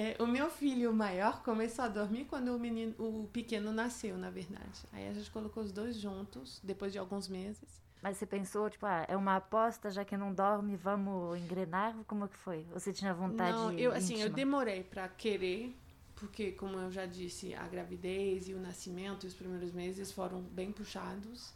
[0.00, 4.30] É, o meu filho maior começou a dormir quando o menino, o pequeno nasceu, na
[4.30, 4.84] verdade.
[4.92, 7.82] Aí a gente colocou os dois juntos, depois de alguns meses.
[8.00, 11.96] Mas você pensou, tipo, ah, é uma aposta, já que não dorme, vamos engrenar?
[12.06, 12.64] Como que foi?
[12.72, 15.76] Você tinha vontade Não, eu, assim, eu demorei para querer,
[16.14, 20.70] porque, como eu já disse, a gravidez e o nascimento, os primeiros meses foram bem
[20.70, 21.52] puxados.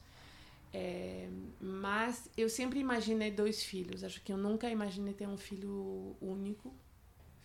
[0.72, 1.28] É,
[1.60, 4.02] mas eu sempre imaginei dois filhos.
[4.02, 6.72] Acho que eu nunca imaginei ter um filho único.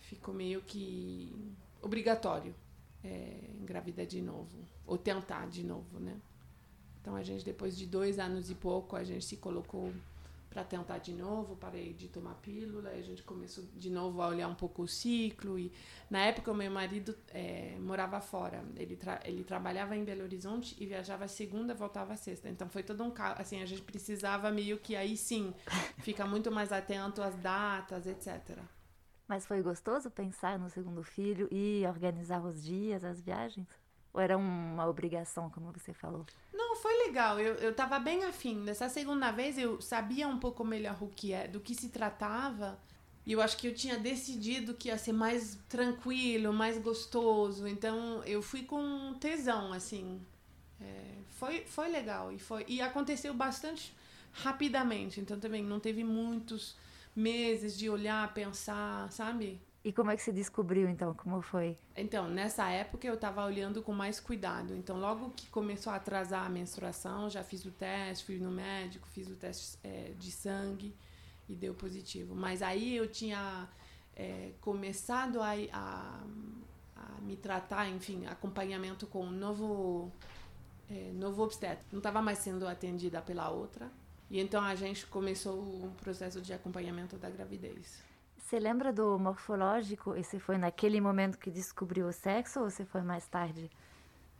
[0.00, 1.34] Ficou meio que
[1.82, 2.54] obrigatório
[3.04, 4.58] é, engravidar de novo.
[4.86, 6.16] Ou tentar de novo, né?
[7.00, 9.92] Então a gente, depois de dois anos e pouco, a gente se colocou
[10.48, 14.28] para tentar de novo, parei de tomar pílula, e a gente começou de novo a
[14.28, 15.58] olhar um pouco o ciclo.
[15.58, 15.72] E
[16.10, 20.76] na época o meu marido é, morava fora, ele, tra ele trabalhava em Belo Horizonte
[20.78, 22.48] e viajava segunda, voltava sexta.
[22.48, 25.54] Então foi todo um caos, assim, a gente precisava meio que aí sim
[26.00, 28.58] ficar muito mais atento às datas, etc.
[29.26, 33.68] Mas foi gostoso pensar no segundo filho e organizar os dias, as viagens?
[34.18, 36.26] Ou era uma obrigação, como você falou?
[36.52, 37.38] Não, foi legal.
[37.38, 38.56] Eu, eu tava bem afim.
[38.56, 42.76] Nessa segunda vez eu sabia um pouco melhor o que é, do que se tratava.
[43.24, 47.68] E eu acho que eu tinha decidido que ia ser mais tranquilo, mais gostoso.
[47.68, 50.20] Então eu fui com tesão, assim.
[50.80, 52.32] É, foi, foi legal.
[52.32, 53.94] E, foi, e aconteceu bastante
[54.32, 55.20] rapidamente.
[55.20, 56.74] Então também não teve muitos
[57.14, 59.60] meses de olhar, pensar, sabe?
[59.88, 61.14] E como é que você descobriu, então?
[61.14, 61.78] Como foi?
[61.96, 64.76] Então, nessa época eu estava olhando com mais cuidado.
[64.76, 69.08] Então, logo que começou a atrasar a menstruação, já fiz o teste, fui no médico,
[69.08, 70.94] fiz o teste é, de sangue
[71.48, 72.34] e deu positivo.
[72.34, 73.66] Mas aí eu tinha
[74.14, 76.22] é, começado a, a,
[76.94, 80.12] a, me tratar, enfim, acompanhamento com um novo,
[80.90, 81.82] é, novo obstetra.
[81.90, 83.90] Não estava mais sendo atendida pela outra.
[84.30, 88.06] E então a gente começou um processo de acompanhamento da gravidez.
[88.48, 90.16] Você lembra do morfológico?
[90.16, 93.70] E você foi naquele momento que descobriu o sexo ou você foi mais tarde?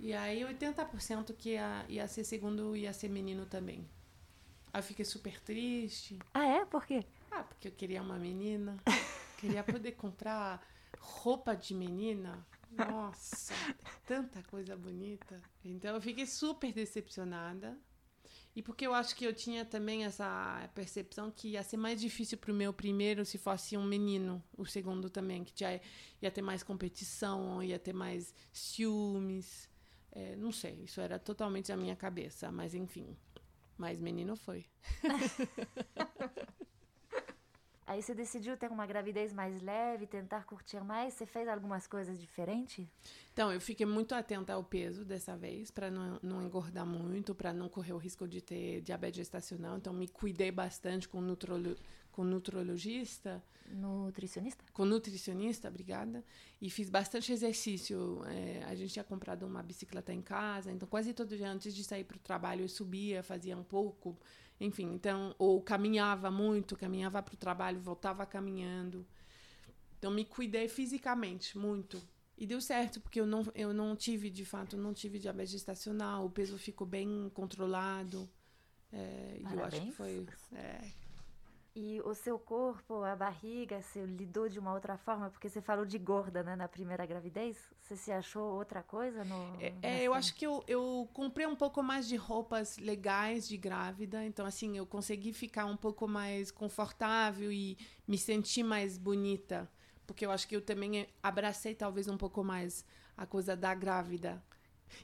[0.01, 3.87] E aí 80% que ia, ia ser segundo ia ser menino também.
[4.73, 6.19] Aí eu fiquei super triste.
[6.33, 6.65] Ah, é?
[6.65, 7.05] Por quê?
[7.31, 8.79] Ah, porque eu queria uma menina.
[9.37, 10.67] queria poder comprar
[10.99, 12.47] roupa de menina.
[12.71, 13.53] Nossa,
[14.07, 15.39] tanta coisa bonita.
[15.63, 17.79] Então eu fiquei super decepcionada.
[18.59, 22.37] E porque eu acho que eu tinha também essa percepção que ia ser mais difícil
[22.37, 25.81] para o meu primeiro se fosse um menino, o segundo também, que já
[26.21, 29.69] ia ter mais competição, ia ter mais ciúmes.
[30.11, 33.17] É, não sei, isso era totalmente a minha cabeça, mas enfim.
[33.77, 34.67] Mas menino foi.
[37.89, 41.15] Aí você decidiu ter uma gravidez mais leve, tentar curtir mais.
[41.15, 42.87] Você fez algumas coisas diferentes?
[43.33, 47.51] Então, eu fiquei muito atenta ao peso dessa vez, para não, não engordar muito, para
[47.51, 49.79] não correr o risco de ter diabetes gestacional.
[49.79, 51.75] Então, me cuidei bastante com, nutrolo,
[52.13, 53.43] com nutrologista.
[53.71, 54.65] Nutricionista?
[54.71, 56.23] Com nutricionista, obrigada.
[56.61, 58.23] E fiz bastante exercício.
[58.27, 61.85] É, a gente tinha comprado uma bicicleta em casa, então quase todo dia antes de
[61.85, 64.19] sair para o trabalho eu subia, fazia um pouco
[64.61, 69.07] enfim, então, ou caminhava muito, caminhava para o trabalho, voltava caminhando.
[69.99, 72.01] Então, me cuidei fisicamente muito.
[72.37, 76.27] E deu certo, porque eu não, eu não tive, de fato, não tive diabetes gestacional,
[76.27, 78.31] o peso ficou bem controlado.
[78.93, 80.25] É, e eu acho que foi.
[80.53, 80.81] É,
[81.75, 85.31] e o seu corpo, a barriga, você lidou de uma outra forma?
[85.31, 87.57] Porque você falou de gorda, né, na primeira gravidez.
[87.81, 89.57] Você se achou outra coisa no.
[89.61, 93.57] É, é eu acho que eu, eu comprei um pouco mais de roupas legais de
[93.57, 94.25] grávida.
[94.25, 99.71] Então, assim, eu consegui ficar um pouco mais confortável e me sentir mais bonita.
[100.07, 102.85] Porque eu acho que eu também abracei talvez um pouco mais
[103.17, 104.43] a coisa da grávida.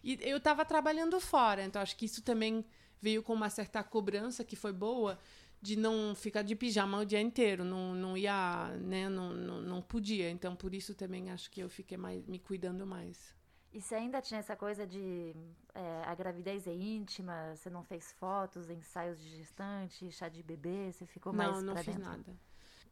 [0.02, 2.64] E eu estava trabalhando fora, então acho que isso também
[3.00, 5.18] veio com uma certa cobrança que foi boa
[5.64, 9.80] de não ficar de pijama o dia inteiro, não, não ia, né, não, não, não
[9.80, 10.28] podia.
[10.28, 13.34] Então, por isso também acho que eu fiquei mais, me cuidando mais.
[13.72, 15.34] E você ainda tinha essa coisa de
[15.74, 20.92] é, a gravidez é íntima, você não fez fotos, ensaios de gestante, chá de bebê,
[20.92, 22.02] você ficou mais Não, não fiz dentro?
[22.10, 22.36] nada.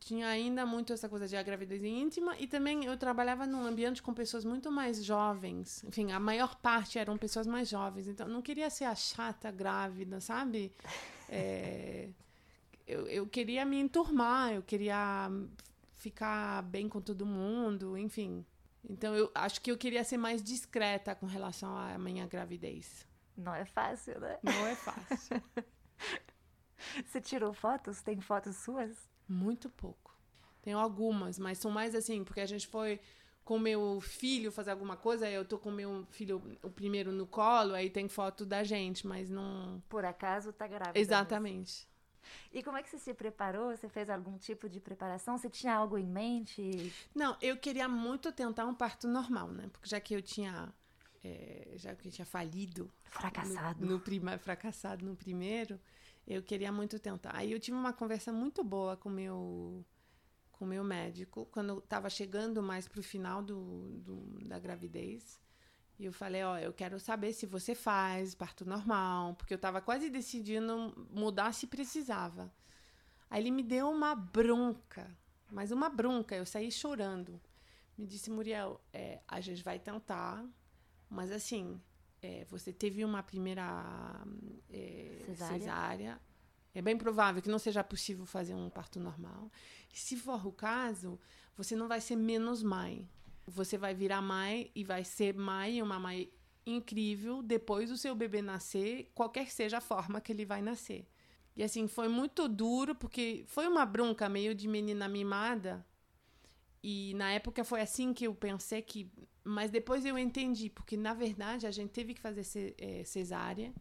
[0.01, 4.03] Tinha ainda muito essa coisa de a gravidez íntima e também eu trabalhava num ambiente
[4.03, 5.85] com pessoas muito mais jovens.
[5.85, 8.09] Enfim, a maior parte eram pessoas mais jovens.
[8.09, 10.73] Então, não queria ser a chata grávida, sabe?
[11.29, 12.09] É
[12.93, 15.31] eu, eu queria me enturmar, eu queria
[15.95, 18.45] ficar bem com todo mundo, enfim.
[18.89, 23.07] Então eu acho que eu queria ser mais discreta com relação à minha gravidez.
[23.37, 24.39] Não é fácil, né?
[24.43, 25.43] Não é fácil.
[27.07, 28.03] Você tirou fotos?
[28.03, 28.97] Tem fotos suas?
[29.29, 30.15] Muito pouco.
[30.61, 33.01] Tenho algumas, mas são mais assim, porque a gente foi
[33.45, 37.75] com meu filho fazer alguma coisa, eu tô com meu filho o primeiro no colo,
[37.75, 39.83] aí tem foto da gente, mas não.
[39.89, 40.99] Por acaso tá grávida.
[40.99, 41.87] Exatamente.
[41.87, 41.92] Mesmo.
[42.53, 43.77] E como é que você se preparou?
[43.77, 45.37] Você fez algum tipo de preparação?
[45.39, 46.93] Você tinha algo em mente?
[47.15, 49.69] Não, eu queria muito tentar um parto normal, né?
[49.73, 50.73] Porque já que eu tinha.
[51.25, 52.91] É, já que eu tinha falido.
[53.05, 53.85] Fracassado.
[53.85, 55.79] No, no prima, fracassado no primeiro,
[56.27, 57.37] eu queria muito tentar.
[57.37, 59.85] Aí eu tive uma conversa muito boa com meu
[60.53, 65.41] com meu médico quando estava chegando mais para o final do, do, da gravidez.
[66.03, 69.81] E eu falei, ó, eu quero saber se você faz parto normal, porque eu estava
[69.81, 72.53] quase decidindo mudar se precisava.
[73.31, 75.17] Aí ele me deu uma bronca,
[75.49, 77.41] mas uma bronca, eu saí chorando.
[77.97, 80.45] Me disse, Muriel, é, a gente vai tentar,
[81.09, 81.81] mas assim,
[82.21, 84.27] é, você teve uma primeira
[84.69, 85.59] é, cesárea.
[85.61, 86.21] cesárea.
[86.75, 89.53] É bem provável que não seja possível fazer um parto normal.
[89.95, 91.17] E se for o caso,
[91.57, 93.09] você não vai ser menos mãe.
[93.47, 96.31] Você vai virar mãe e vai ser mãe, uma mãe
[96.65, 101.07] incrível depois do seu bebê nascer, qualquer seja a forma que ele vai nascer.
[101.55, 105.85] E assim, foi muito duro, porque foi uma bronca meio de menina mimada.
[106.83, 109.11] E na época foi assim que eu pensei que.
[109.45, 113.73] Mas depois eu entendi, porque na verdade a gente teve que fazer é, cesárea.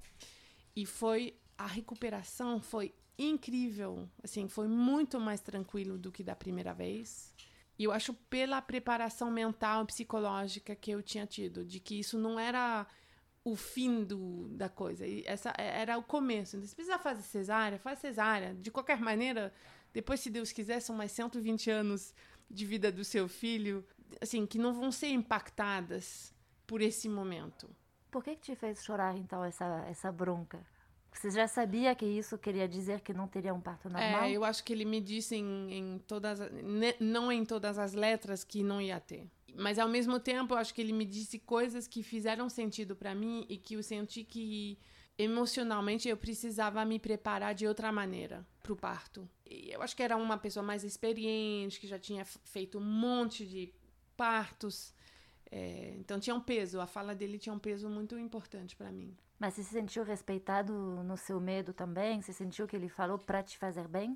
[0.76, 1.36] E foi.
[1.58, 4.10] A recuperação foi incrível.
[4.24, 7.34] Assim, foi muito mais tranquilo do que da primeira vez.
[7.82, 12.16] E eu acho pela preparação mental e psicológica que eu tinha tido, de que isso
[12.16, 12.86] não era
[13.44, 15.08] o fim do, da coisa.
[15.08, 16.56] E essa era o começo.
[16.56, 18.54] Então, se precisar fazer cesárea, faz cesárea.
[18.54, 19.52] De qualquer maneira,
[19.92, 22.14] depois, se Deus quiser, são mais 120 anos
[22.48, 23.84] de vida do seu filho,
[24.22, 26.32] assim, que não vão ser impactadas
[26.68, 27.68] por esse momento.
[28.12, 30.64] Por que, que te fez chorar, então, essa, essa bronca?
[31.12, 34.24] Você já sabia que isso queria dizer que não teria um parto normal?
[34.24, 36.40] É, eu acho que ele me disse em, em todas,
[37.00, 39.28] não em todas as letras que não ia ter.
[39.56, 43.14] Mas ao mesmo tempo, eu acho que ele me disse coisas que fizeram sentido para
[43.14, 44.80] mim e que eu senti que
[45.18, 49.30] emocionalmente eu precisava me preparar de outra maneira para o parto.
[49.46, 53.46] E eu acho que era uma pessoa mais experiente, que já tinha feito um monte
[53.46, 53.74] de
[54.16, 54.94] partos.
[55.52, 59.16] É, então tinha um peso, a fala dele tinha um peso muito importante para mim.
[59.42, 62.22] Mas você se sentiu respeitado no seu medo também?
[62.22, 64.16] Você sentiu que ele falou para te fazer bem?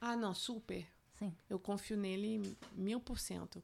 [0.00, 0.86] Ah, não, super.
[1.14, 1.34] Sim.
[1.50, 3.60] Eu confio nele mil por cento.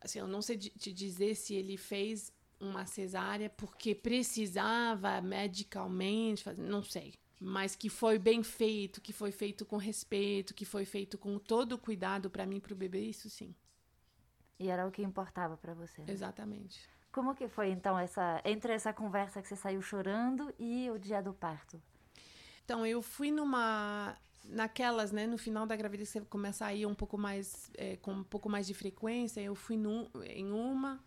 [0.00, 6.82] Assim, eu não sei te dizer se ele fez uma cesárea porque precisava medicalmente, não
[6.82, 7.14] sei.
[7.40, 11.74] Mas que foi bem feito, que foi feito com respeito, que foi feito com todo
[11.74, 13.54] o cuidado para mim e para o bebê, isso sim.
[14.58, 16.02] E era o que importava para você.
[16.02, 16.12] Né?
[16.12, 16.80] Exatamente.
[17.12, 21.20] Como que foi então essa entre essa conversa que você saiu chorando e o dia
[21.20, 21.80] do parto?
[22.64, 26.94] Então eu fui numa naquelas, né, no final da gravidez você começa a ir um
[26.94, 29.40] pouco mais é, com um pouco mais de frequência.
[29.40, 31.02] Eu fui num, em uma,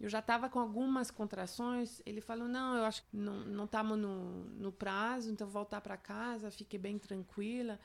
[0.00, 2.00] eu já estava com algumas contrações.
[2.06, 6.50] Ele falou não, eu acho que não estamos no, no prazo, então voltar para casa,
[6.52, 7.80] fiquei bem tranquila.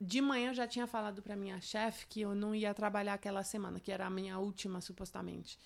[0.00, 3.44] De manhã eu já tinha falado para minha chefe que eu não ia trabalhar aquela
[3.44, 5.58] semana, que era a minha última supostamente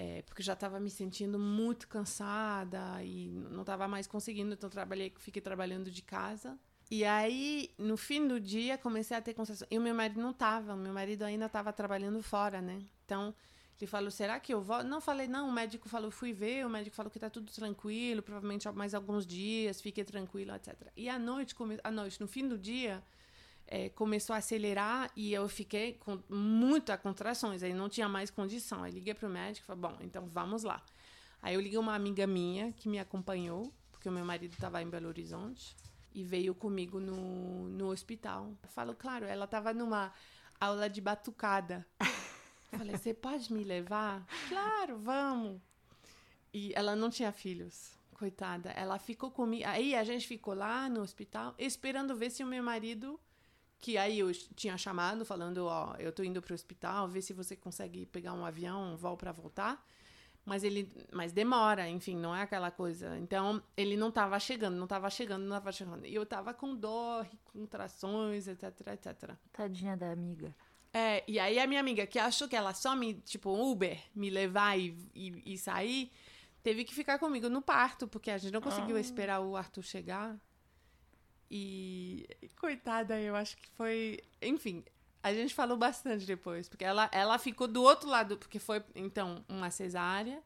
[0.00, 5.12] é, porque já estava me sentindo muito cansada e não estava mais conseguindo, então trabalhei,
[5.18, 6.56] fiquei trabalhando de casa.
[6.88, 9.66] E aí, no fim do dia, comecei a ter conversação.
[9.68, 12.80] E o meu marido não estava, o meu marido ainda estava trabalhando fora, né?
[13.04, 13.34] Então,
[13.76, 14.86] ele falou: será que eu volto?
[14.86, 18.22] Não, falei: não, o médico falou: fui ver, o médico falou que está tudo tranquilo,
[18.22, 20.76] provavelmente mais alguns dias, fique tranquilo, etc.
[20.96, 23.02] E à noite, à noite, no fim do dia,
[23.70, 28.82] é, começou a acelerar e eu fiquei com muitas contrações, aí não tinha mais condição.
[28.82, 30.82] Aí liguei pro médico e falei, bom, então vamos lá.
[31.42, 34.88] Aí eu liguei uma amiga minha que me acompanhou, porque o meu marido estava em
[34.88, 35.76] Belo Horizonte,
[36.14, 38.54] e veio comigo no, no hospital.
[38.62, 40.12] Eu falo, claro, ela estava numa
[40.58, 41.86] aula de batucada.
[42.72, 44.26] Eu falei, você pode me levar?
[44.48, 45.60] Claro, vamos.
[46.52, 48.70] E ela não tinha filhos, coitada.
[48.70, 49.64] Ela ficou comigo.
[49.66, 53.20] Aí a gente ficou lá no hospital, esperando ver se o meu marido
[53.80, 57.56] que aí eu tinha chamado falando, ó, eu tô indo pro hospital, vê se você
[57.56, 59.84] consegue pegar um avião, um voo para voltar.
[60.44, 63.18] Mas ele, mas demora, enfim, não é aquela coisa.
[63.18, 66.06] Então, ele não tava chegando, não tava chegando, não tava chegando.
[66.06, 68.64] E eu tava com dor, contrações, etc,
[68.94, 69.34] etc.
[69.52, 70.54] Tadinha da amiga.
[70.92, 74.30] É, e aí a minha amiga, que achou que ela só me, tipo, Uber, me
[74.30, 76.10] levar e, e, e sair,
[76.62, 79.00] teve que ficar comigo no parto, porque a gente não conseguiu ah.
[79.00, 80.34] esperar o Arthur chegar.
[81.50, 84.20] E, coitada, eu acho que foi.
[84.42, 84.84] Enfim,
[85.22, 89.44] a gente falou bastante depois, porque ela, ela ficou do outro lado, porque foi, então,
[89.48, 90.42] uma cesárea.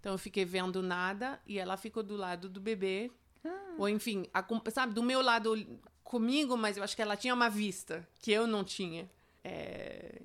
[0.00, 3.10] Então eu fiquei vendo nada e ela ficou do lado do bebê.
[3.44, 3.74] Ah.
[3.78, 7.50] Ou enfim, a, sabe, do meu lado comigo, mas eu acho que ela tinha uma
[7.50, 9.10] vista que eu não tinha.
[9.44, 10.22] É,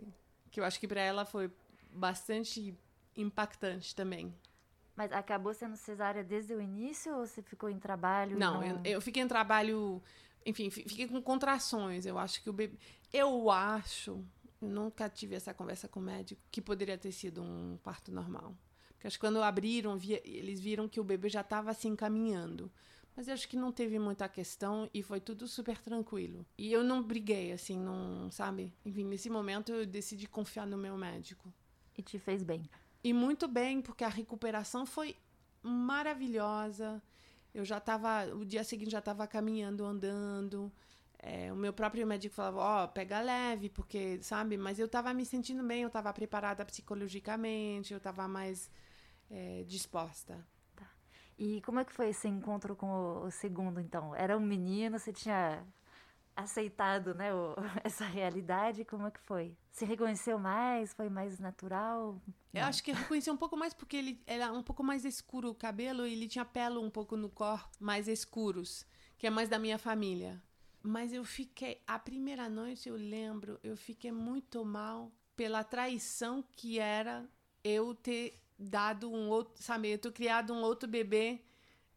[0.51, 1.51] que eu acho que para ela foi
[1.91, 2.77] bastante
[3.15, 4.33] impactante também.
[4.95, 8.37] Mas acabou sendo cesárea desde o início ou você ficou em trabalho?
[8.37, 8.63] Não, não...
[8.63, 10.01] Eu, eu, fiquei em trabalho
[10.45, 12.05] enfim, fiquei com contrações.
[12.05, 12.77] Eu acho que o bebê.
[13.11, 14.23] Eu acho,
[14.61, 18.55] nunca tive essa conversa com o médico, que poderia ter sido um parto normal.
[18.93, 22.71] Porque acho que quando abriram, via, eles viram que o bebê já estava assim caminhando.
[23.15, 26.45] Mas eu acho que não teve muita questão e foi tudo super tranquilo.
[26.57, 28.73] E eu não briguei, assim, não, sabe?
[28.83, 31.53] Enfim, nesse momento eu decidi confiar no meu médico.
[31.95, 32.67] E te fez bem.
[33.03, 35.15] E muito bem, porque a recuperação foi
[35.61, 37.01] maravilhosa.
[37.53, 40.71] Eu já estava, o dia seguinte já estava caminhando, andando.
[41.19, 44.57] É, o meu próprio médico falava, ó, oh, pega leve, porque, sabe?
[44.57, 48.69] Mas eu estava me sentindo bem, eu estava preparada psicologicamente, eu estava mais
[49.29, 50.45] é, disposta.
[50.75, 50.89] Tá.
[51.37, 54.15] E como é que foi esse encontro com o, o segundo, então?
[54.15, 55.65] Era um menino, você tinha
[56.35, 58.85] aceitado né, o, essa realidade?
[58.85, 59.55] Como é que foi?
[59.71, 60.93] Se reconheceu mais?
[60.93, 62.21] Foi mais natural?
[62.53, 62.67] Eu Não.
[62.67, 66.05] acho que reconheci um pouco mais porque ele era um pouco mais escuro o cabelo
[66.05, 68.85] e ele tinha pelo um pouco no corpo, mais escuros,
[69.17, 70.41] que é mais da minha família.
[70.81, 76.77] Mas eu fiquei, a primeira noite eu lembro, eu fiquei muito mal pela traição que
[76.77, 77.25] era
[77.63, 81.41] eu ter dado um outro, sabe, eu ter criado um outro bebê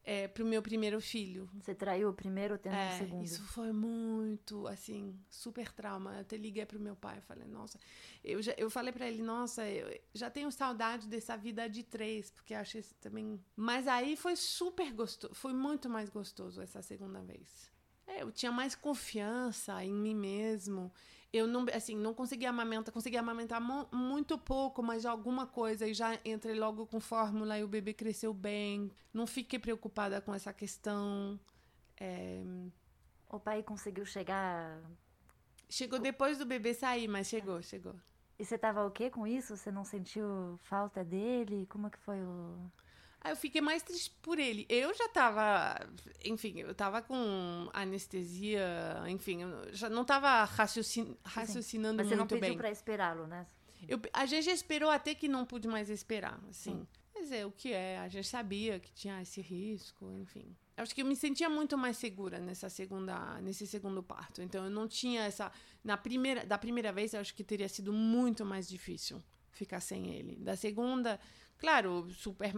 [0.06, 1.50] é, pro meu primeiro filho.
[1.54, 3.24] Você traiu o primeiro tendo é, o segundo?
[3.24, 6.14] Isso foi muito, assim, super trauma.
[6.14, 7.76] Eu até liguei pro meu pai, falei, nossa,
[8.22, 12.30] eu, já, eu falei para ele, nossa, eu já tenho saudade dessa vida de três,
[12.30, 13.44] porque achei também.
[13.56, 17.68] Mas aí foi super gostoso, foi muito mais gostoso essa segunda vez.
[18.06, 20.92] É, eu tinha mais confiança em mim mesmo.
[21.32, 23.60] Eu não, assim, não conseguia amamentar, conseguia amamentar
[23.92, 28.32] muito pouco, mas alguma coisa e já entrei logo com fórmula e o bebê cresceu
[28.32, 28.90] bem.
[29.12, 31.38] Não fiquei preocupada com essa questão.
[31.98, 32.42] É...
[33.28, 34.80] O pai conseguiu chegar.
[35.68, 37.94] Chegou depois do bebê sair, mas chegou, chegou.
[38.38, 39.56] E você tava o quê com isso?
[39.56, 41.66] Você não sentiu falta dele?
[41.66, 42.70] Como é que foi o.
[43.26, 44.64] Aí eu fiquei mais triste por ele.
[44.68, 45.84] Eu já tava,
[46.24, 52.28] enfim, eu tava com anestesia, enfim, eu já não tava raciocin, raciocinando Mas muito bem.
[52.28, 53.44] Você não pediu para esperá-lo, né?
[53.88, 56.70] Eu, a gente esperou até que não pude mais esperar, assim.
[56.70, 56.86] Sim.
[57.12, 60.56] Mas é o que é, a gente sabia que tinha esse risco, enfim.
[60.76, 64.40] Eu acho que eu me sentia muito mais segura nessa segunda, nesse segundo parto.
[64.40, 65.50] Então eu não tinha essa
[65.82, 69.20] na primeira, da primeira vez eu acho que teria sido muito mais difícil
[69.50, 70.36] ficar sem ele.
[70.36, 71.18] Da segunda,
[71.58, 72.52] Claro, super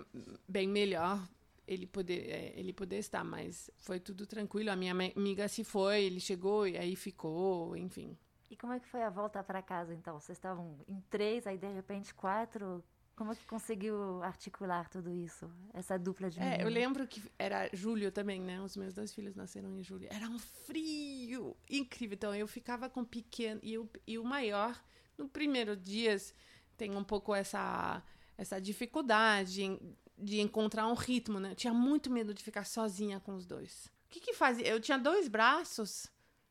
[0.49, 1.21] bem melhor
[1.69, 4.71] ele poder, é, ele poder estar, mas foi tudo tranquilo.
[4.71, 8.17] A minha amiga se foi, ele chegou e aí ficou, enfim.
[8.51, 10.19] E como é que foi a volta para casa, então?
[10.19, 12.83] Vocês estavam em três, aí de repente quatro.
[13.15, 15.51] Como é que conseguiu articular tudo isso?
[15.75, 18.61] Essa dupla de É, eu lembro que era julho também, né?
[18.63, 20.09] Os meus dois filhos nasceram em julho.
[20.11, 22.15] Era um frio incrível.
[22.15, 24.81] Então eu ficava com pequeno e o, e o maior,
[25.19, 26.33] no primeiro dias,
[26.77, 28.03] tem um pouco essa
[28.39, 31.51] essa dificuldade em, de encontrar um ritmo, né?
[31.51, 33.91] Eu tinha muito medo de ficar sozinha com os dois.
[34.07, 34.67] O que que fazia?
[34.67, 36.07] Eu tinha dois braços,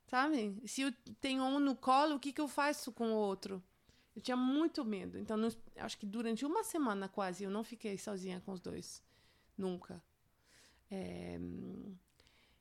[0.05, 0.61] sabe?
[0.67, 3.63] Se eu tenho um no colo, o que que eu faço com o outro?
[4.15, 5.17] Eu tinha muito medo.
[5.17, 9.01] Então, no, acho que durante uma semana quase eu não fiquei sozinha com os dois.
[9.57, 10.03] Nunca.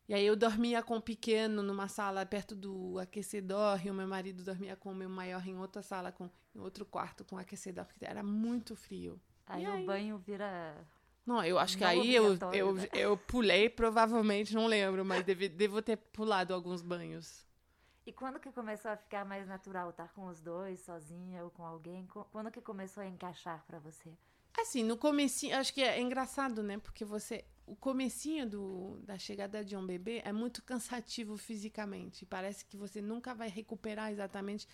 [0.09, 4.07] E aí eu dormia com o pequeno numa sala perto do aquecedor e o meu
[4.07, 7.85] marido dormia com o meu maior em outra sala, com, em outro quarto com aquecedor,
[7.87, 9.21] porque era muito frio.
[9.47, 10.77] Aí, aí o banho vira.
[11.25, 12.89] Não, eu acho que aí eu, eu, né?
[12.93, 17.45] eu pulei, provavelmente, não lembro, mas deve, devo ter pulado alguns banhos.
[18.07, 21.67] E quando que começou a ficar mais natural estar com os dois, sozinha ou com
[21.67, 22.07] alguém?
[22.31, 24.17] Quando que começou a encaixar para você?
[24.57, 26.79] Assim, no começo, acho que é engraçado, né?
[26.79, 32.25] Porque você o comecinho do, da chegada de um bebê é muito cansativo fisicamente.
[32.25, 34.67] Parece que você nunca vai recuperar exatamente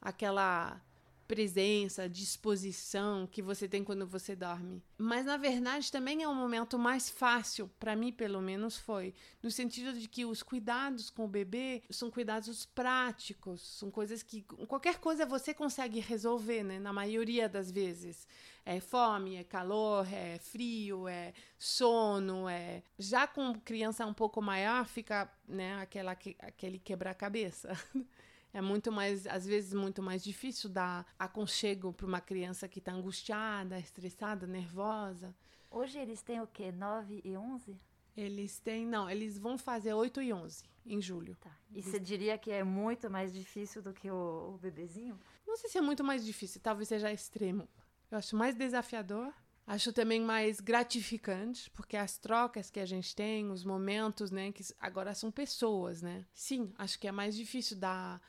[0.00, 0.80] aquela
[1.26, 4.82] presença, disposição que você tem quando você dorme.
[4.98, 9.50] Mas na verdade também é um momento mais fácil, para mim pelo menos foi, no
[9.50, 14.98] sentido de que os cuidados com o bebê são cuidados práticos, são coisas que qualquer
[14.98, 18.26] coisa você consegue resolver, né, na maioria das vezes.
[18.66, 24.86] É fome, é calor, é frio, é sono, é já com criança um pouco maior
[24.86, 27.70] fica, né, aquela aquele quebra-cabeça.
[28.56, 32.92] É muito mais, às vezes, muito mais difícil dar aconchego para uma criança que está
[32.92, 35.34] angustiada, estressada, nervosa.
[35.68, 36.70] Hoje eles têm o quê?
[36.70, 37.76] 9 e 11?
[38.16, 41.34] Eles têm, não, eles vão fazer 8 e 11 em julho.
[41.40, 41.50] Tá.
[41.72, 45.18] E você diria que é muito mais difícil do que o, o bebezinho?
[45.44, 47.68] Não sei se é muito mais difícil, talvez seja extremo.
[48.10, 49.32] Eu acho mais desafiador,
[49.66, 54.62] Acho também mais gratificante, porque as trocas que a gente tem, os momentos, né, que
[54.78, 56.26] agora são pessoas, né?
[56.34, 58.20] Sim, acho que é mais difícil dar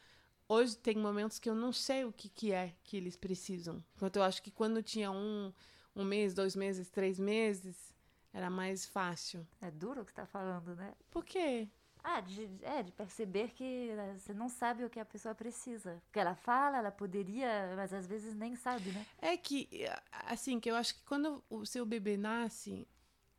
[0.48, 3.84] Hoje tem momentos que eu não sei o que, que é que eles precisam.
[3.96, 5.52] Enquanto eu acho que quando tinha um,
[5.96, 7.92] um mês, dois meses, três meses,
[8.32, 9.46] era mais fácil.
[9.60, 10.94] É duro o que está falando, né?
[11.10, 11.68] Por quê?
[12.08, 16.00] Ah, de, é, de perceber que né, você não sabe o que a pessoa precisa.
[16.06, 19.04] Porque ela fala, ela poderia, mas às vezes nem sabe, né?
[19.18, 19.68] É que,
[20.12, 22.88] assim, que eu acho que quando o seu bebê nasce,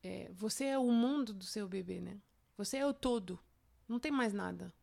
[0.02, 2.18] é, você é o mundo do seu bebê, né?
[2.56, 3.38] Você é o todo.
[3.88, 4.74] Não tem mais nada.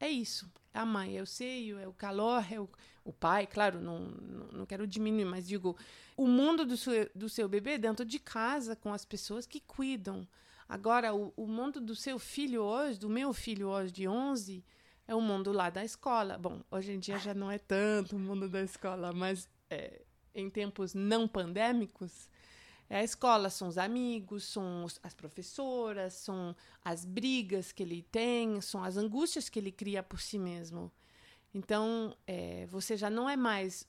[0.00, 0.50] É isso.
[0.72, 2.66] É a mãe, é o seio, é o calor, é o,
[3.04, 3.46] o pai.
[3.46, 5.76] Claro, não, não, não quero diminuir, mas digo,
[6.16, 10.26] o mundo do seu, do seu bebê dentro de casa, com as pessoas que cuidam
[10.68, 14.64] Agora, o, o mundo do seu filho hoje, do meu filho hoje de 11,
[15.06, 16.36] é o mundo lá da escola.
[16.36, 20.02] Bom, hoje em dia já não é tanto o mundo da escola, mas é,
[20.34, 22.28] em tempos não pandêmicos,
[22.88, 26.54] é a escola, são os amigos, são os, as professoras, são
[26.84, 30.92] as brigas que ele tem, são as angústias que ele cria por si mesmo.
[31.52, 33.88] Então, é, você já não é mais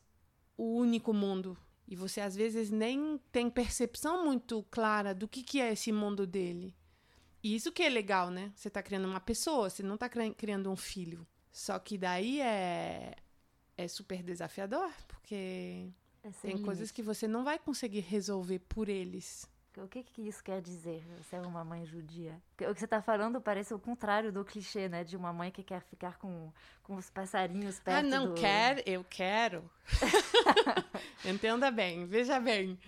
[0.57, 1.55] o único mundo
[1.88, 6.27] e você às vezes nem tem percepção muito clara do que, que é esse mundo
[6.27, 6.75] dele.
[7.41, 8.51] E isso que é legal, né?
[8.55, 11.25] Você está criando uma pessoa, você não está criando um filho.
[11.51, 13.15] Só que daí é,
[13.77, 15.88] é super desafiador, porque
[16.23, 16.65] é tem limite.
[16.65, 19.47] coisas que você não vai conseguir resolver por eles.
[19.84, 22.41] O que, que isso quer dizer, você é uma mãe judia?
[22.61, 25.03] O que você está falando parece o contrário do clichê, né?
[25.03, 26.51] De uma mãe que quer ficar com,
[26.84, 28.34] com os passarinhos perto Ah, não, do...
[28.34, 29.69] quer, eu quero.
[31.23, 32.80] Entenda bem, veja bem.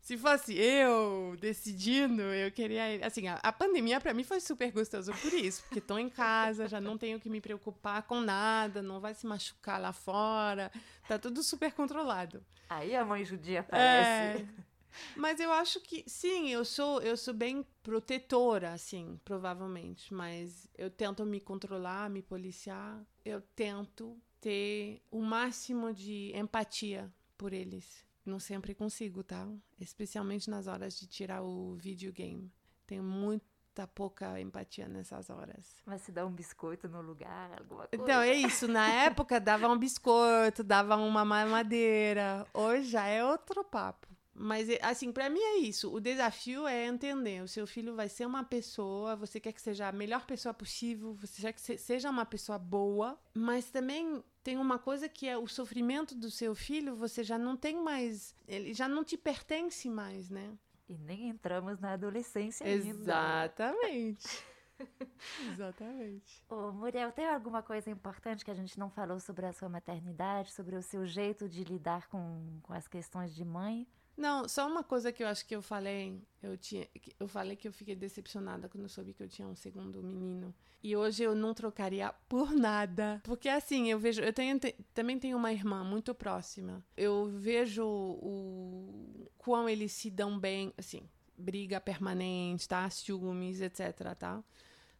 [0.00, 3.04] Se fosse eu decidindo, eu queria.
[3.04, 6.66] Assim, a, a pandemia para mim foi super gostoso por isso, porque estou em casa,
[6.66, 10.72] já não tenho que me preocupar com nada, não vai se machucar lá fora,
[11.06, 12.42] tá tudo super controlado.
[12.70, 14.42] Aí a mãe judia aparece.
[14.42, 14.67] É...
[15.16, 20.12] Mas eu acho que sim, eu sou eu sou bem protetora, assim, provavelmente.
[20.12, 23.04] Mas eu tento me controlar, me policiar.
[23.24, 28.04] Eu tento ter o máximo de empatia por eles.
[28.24, 29.48] Não sempre consigo, tá?
[29.80, 32.52] Especialmente nas horas de tirar o videogame.
[32.86, 35.82] Tenho muita pouca empatia nessas horas.
[35.86, 38.02] Mas se dá um biscoito no lugar, alguma coisa?
[38.04, 38.68] Então, é isso.
[38.68, 42.46] Na época, dava um biscoito, dava uma mamadeira.
[42.52, 44.08] Hoje já é outro papo.
[44.38, 45.92] Mas, assim, para mim é isso.
[45.92, 47.42] O desafio é entender.
[47.42, 51.14] O seu filho vai ser uma pessoa, você quer que seja a melhor pessoa possível,
[51.14, 55.48] você quer que seja uma pessoa boa, mas também tem uma coisa que é o
[55.48, 58.34] sofrimento do seu filho, você já não tem mais.
[58.46, 60.56] Ele já não te pertence mais, né?
[60.88, 64.42] E nem entramos na adolescência Exatamente.
[65.52, 66.44] Exatamente.
[66.48, 70.52] Ô, Muriel, tem alguma coisa importante que a gente não falou sobre a sua maternidade,
[70.52, 73.86] sobre o seu jeito de lidar com, com as questões de mãe?
[74.18, 76.88] Não, só uma coisa que eu acho que eu falei, eu tinha,
[77.20, 80.52] eu falei que eu fiquei decepcionada quando soube que eu tinha um segundo menino.
[80.82, 84.58] E hoje eu não trocaria por nada, porque assim, eu vejo, eu tenho,
[84.92, 86.84] também tenho uma irmã muito próxima.
[86.96, 92.90] Eu vejo o quão eles se dão bem, assim, briga permanente, tá?
[92.90, 94.42] Ciúmes, etc, tá?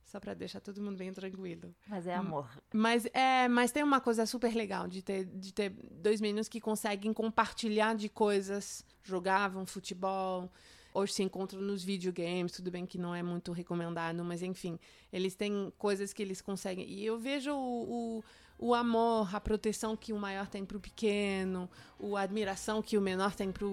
[0.09, 1.75] Só para deixar todo mundo bem tranquilo.
[1.87, 2.51] Mas é amor.
[2.73, 6.63] Mas é, mas tem uma coisa super legal de ter, de ter dois meninos que
[6.63, 10.51] conseguem compartilhar de coisas, jogavam futebol,
[10.95, 14.79] hoje se encontram nos videogames, tudo bem que não é muito recomendado, mas enfim,
[15.13, 16.89] eles têm coisas que eles conseguem.
[16.89, 18.25] E eu vejo o, o
[18.59, 21.71] o amor, a proteção que o maior tem pro pequeno,
[22.17, 23.73] a admiração que o menor tem pro,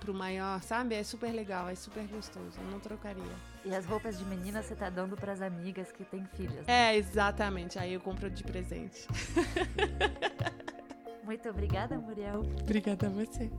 [0.00, 0.94] pro maior, sabe?
[0.94, 2.58] É super legal, é super gostoso.
[2.58, 3.22] Eu não trocaria.
[3.64, 6.66] E as roupas de menina você tá dando para as amigas que têm filhas.
[6.66, 6.92] Né?
[6.92, 7.78] É, exatamente.
[7.78, 9.06] Aí eu compro de presente.
[11.22, 12.40] Muito obrigada, Muriel.
[12.62, 13.50] Obrigada a você.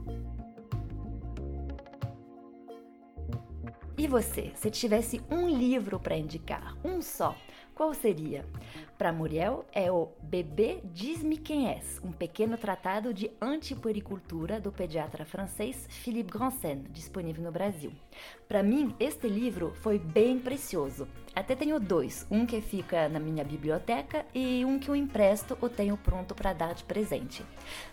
[3.97, 7.35] E você, se tivesse um livro para indicar, um só,
[7.77, 8.43] qual seria?
[8.97, 15.23] Para Muriel é o Bebê Diz-me Quem És, um pequeno tratado de antipuericultura do pediatra
[15.23, 17.91] francês Philippe Grandsen, disponível no Brasil.
[18.47, 21.07] Para mim, este livro foi bem precioso.
[21.35, 25.69] Até tenho dois, um que fica na minha biblioteca e um que eu empresto ou
[25.69, 27.45] tenho pronto para dar de presente.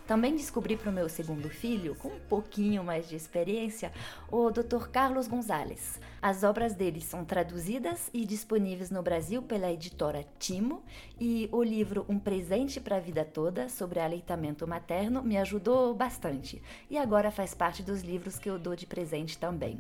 [0.07, 3.93] Também descobri para o meu segundo filho, com um pouquinho mais de experiência,
[4.33, 4.89] o Dr.
[4.91, 6.01] Carlos Gonzalez.
[6.23, 10.83] As obras dele são traduzidas e disponíveis no Brasil pela editora Timo
[11.21, 16.63] e o livro Um Presente para a Vida Toda sobre aleitamento materno me ajudou bastante
[16.89, 19.79] e agora faz parte dos livros que eu dou de presente também.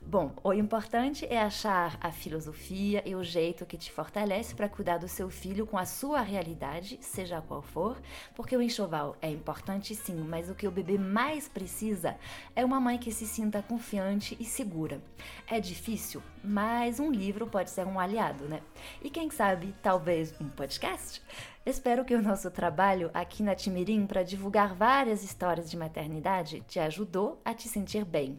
[0.00, 4.98] Bom, o importante é achar a filosofia e o jeito que te fortalece para cuidar
[4.98, 8.00] do seu filho com a sua realidade, seja qual for,
[8.34, 12.16] porque o enxoval é importante sim, mas o que o bebê mais precisa
[12.54, 15.02] é uma mãe que se sinta confiante e segura.
[15.46, 18.60] É difícil, mas um livro pode ser um aliado, né?
[19.02, 21.22] E quem sabe, talvez um podcast?
[21.64, 26.80] Espero que o nosso trabalho aqui na Timirim para divulgar várias histórias de maternidade te
[26.80, 28.34] ajudou a te sentir bem.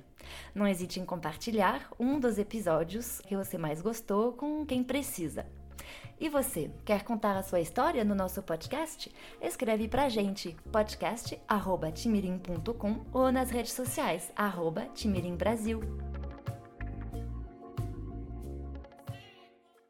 [0.54, 5.46] Não hesite em compartilhar um dos episódios que você mais gostou com quem precisa.
[6.20, 9.10] E você, quer contar a sua história no nosso podcast?
[9.42, 14.90] Escreve pra gente podcast@timirim.com ou nas redes sociais arroba
[15.38, 15.80] Brasil.